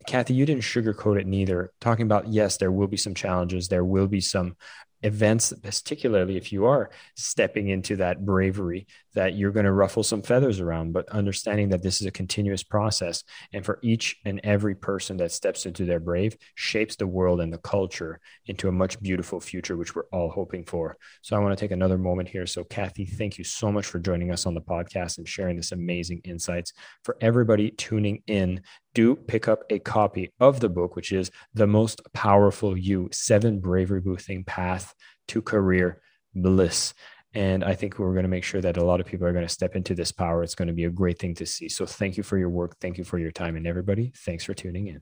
Kathy, 0.05 0.33
you 0.33 0.45
didn't 0.45 0.63
sugarcoat 0.63 1.19
it 1.19 1.27
neither. 1.27 1.71
Talking 1.79 2.05
about, 2.05 2.27
yes, 2.27 2.57
there 2.57 2.71
will 2.71 2.87
be 2.87 2.97
some 2.97 3.13
challenges, 3.13 3.67
there 3.67 3.85
will 3.85 4.07
be 4.07 4.21
some 4.21 4.55
events, 5.03 5.53
particularly 5.61 6.37
if 6.37 6.51
you 6.51 6.65
are 6.65 6.89
stepping 7.15 7.69
into 7.69 7.97
that 7.97 8.25
bravery, 8.25 8.87
that 9.13 9.35
you're 9.35 9.51
going 9.51 9.65
to 9.65 9.71
ruffle 9.71 10.03
some 10.03 10.21
feathers 10.21 10.59
around, 10.59 10.93
but 10.93 11.07
understanding 11.09 11.69
that 11.69 11.83
this 11.83 12.01
is 12.01 12.07
a 12.07 12.11
continuous 12.11 12.63
process. 12.63 13.23
And 13.53 13.65
for 13.65 13.79
each 13.83 14.17
and 14.25 14.41
every 14.43 14.75
person 14.75 15.17
that 15.17 15.31
steps 15.31 15.65
into 15.65 15.85
their 15.85 15.99
brave, 15.99 16.35
shapes 16.55 16.95
the 16.95 17.07
world 17.07 17.41
and 17.41 17.53
the 17.53 17.59
culture 17.59 18.19
into 18.45 18.67
a 18.67 18.71
much 18.71 18.99
beautiful 19.01 19.39
future, 19.39 19.77
which 19.77 19.95
we're 19.95 20.07
all 20.11 20.29
hoping 20.29 20.65
for. 20.65 20.97
So 21.21 21.35
I 21.35 21.39
want 21.39 21.57
to 21.57 21.63
take 21.63 21.71
another 21.71 21.97
moment 21.97 22.29
here. 22.29 22.47
So, 22.47 22.63
Kathy, 22.63 23.05
thank 23.05 23.37
you 23.37 23.43
so 23.43 23.71
much 23.71 23.85
for 23.85 23.99
joining 23.99 24.31
us 24.31 24.45
on 24.45 24.53
the 24.53 24.61
podcast 24.61 25.17
and 25.17 25.27
sharing 25.27 25.57
this 25.57 25.71
amazing 25.71 26.21
insights. 26.23 26.73
For 27.03 27.17
everybody 27.21 27.71
tuning 27.71 28.23
in, 28.27 28.61
do 28.93 29.15
pick 29.15 29.47
up 29.47 29.63
a 29.69 29.79
copy 29.79 30.31
of 30.39 30.59
the 30.59 30.69
book, 30.69 30.95
which 30.95 31.11
is 31.11 31.31
The 31.53 31.67
Most 31.67 32.01
Powerful 32.13 32.77
You 32.77 33.09
Seven 33.11 33.59
Bravery 33.59 34.01
Boosting 34.01 34.43
Path 34.43 34.93
to 35.29 35.41
Career 35.41 36.01
Bliss. 36.35 36.93
And 37.33 37.63
I 37.63 37.73
think 37.73 37.97
we're 37.97 38.13
going 38.13 38.23
to 38.23 38.29
make 38.29 38.43
sure 38.43 38.61
that 38.61 38.77
a 38.77 38.83
lot 38.83 38.99
of 38.99 39.07
people 39.07 39.25
are 39.25 39.33
going 39.33 39.45
to 39.45 39.53
step 39.53 39.75
into 39.75 39.95
this 39.95 40.11
power. 40.11 40.43
It's 40.43 40.55
going 40.55 40.67
to 40.67 40.73
be 40.73 40.83
a 40.83 40.91
great 40.91 41.17
thing 41.17 41.33
to 41.35 41.45
see. 41.45 41.67
So 41.67 41.85
thank 41.85 42.15
you 42.15 42.23
for 42.23 42.37
your 42.37 42.49
work. 42.49 42.77
Thank 42.79 42.97
you 42.97 43.03
for 43.03 43.17
your 43.17 43.31
time. 43.31 43.55
And 43.55 43.65
everybody, 43.65 44.13
thanks 44.15 44.43
for 44.43 44.53
tuning 44.53 44.87
in. 44.87 45.01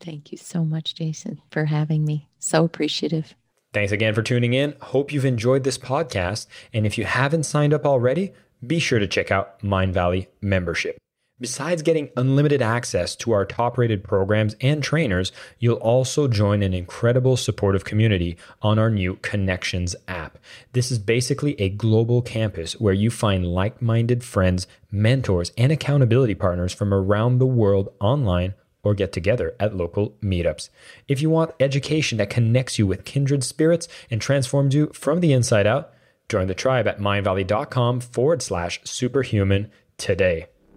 Thank 0.00 0.32
you 0.32 0.38
so 0.38 0.64
much, 0.64 0.94
Jason, 0.94 1.40
for 1.50 1.64
having 1.64 2.04
me. 2.04 2.28
So 2.38 2.64
appreciative. 2.64 3.34
Thanks 3.72 3.92
again 3.92 4.14
for 4.14 4.22
tuning 4.22 4.52
in. 4.52 4.74
Hope 4.82 5.12
you've 5.12 5.24
enjoyed 5.24 5.64
this 5.64 5.78
podcast. 5.78 6.46
And 6.74 6.86
if 6.86 6.98
you 6.98 7.04
haven't 7.04 7.44
signed 7.44 7.72
up 7.72 7.86
already, 7.86 8.32
be 8.66 8.78
sure 8.78 8.98
to 8.98 9.06
check 9.06 9.30
out 9.30 9.60
Mindvalley 9.60 10.28
membership. 10.42 10.98
Besides 11.38 11.82
getting 11.82 12.08
unlimited 12.16 12.62
access 12.62 13.14
to 13.16 13.32
our 13.32 13.44
top 13.44 13.76
rated 13.76 14.02
programs 14.02 14.56
and 14.62 14.82
trainers, 14.82 15.32
you'll 15.58 15.76
also 15.76 16.28
join 16.28 16.62
an 16.62 16.72
incredible 16.72 17.36
supportive 17.36 17.84
community 17.84 18.38
on 18.62 18.78
our 18.78 18.88
new 18.88 19.16
Connections 19.16 19.94
app. 20.08 20.38
This 20.72 20.90
is 20.90 20.98
basically 20.98 21.60
a 21.60 21.68
global 21.68 22.22
campus 22.22 22.80
where 22.80 22.94
you 22.94 23.10
find 23.10 23.46
like 23.46 23.82
minded 23.82 24.24
friends, 24.24 24.66
mentors, 24.90 25.52
and 25.58 25.70
accountability 25.70 26.34
partners 26.34 26.72
from 26.72 26.94
around 26.94 27.36
the 27.36 27.44
world 27.44 27.92
online 28.00 28.54
or 28.82 28.94
get 28.94 29.12
together 29.12 29.54
at 29.60 29.76
local 29.76 30.16
meetups. 30.22 30.70
If 31.06 31.20
you 31.20 31.28
want 31.28 31.54
education 31.60 32.16
that 32.16 32.30
connects 32.30 32.78
you 32.78 32.86
with 32.86 33.04
kindred 33.04 33.44
spirits 33.44 33.88
and 34.10 34.22
transforms 34.22 34.74
you 34.74 34.86
from 34.94 35.20
the 35.20 35.34
inside 35.34 35.66
out, 35.66 35.92
join 36.30 36.46
the 36.46 36.54
tribe 36.54 36.88
at 36.88 36.98
mindvalley.com 36.98 38.00
forward 38.00 38.40
slash 38.40 38.80
superhuman 38.84 39.70
today. 39.98 40.46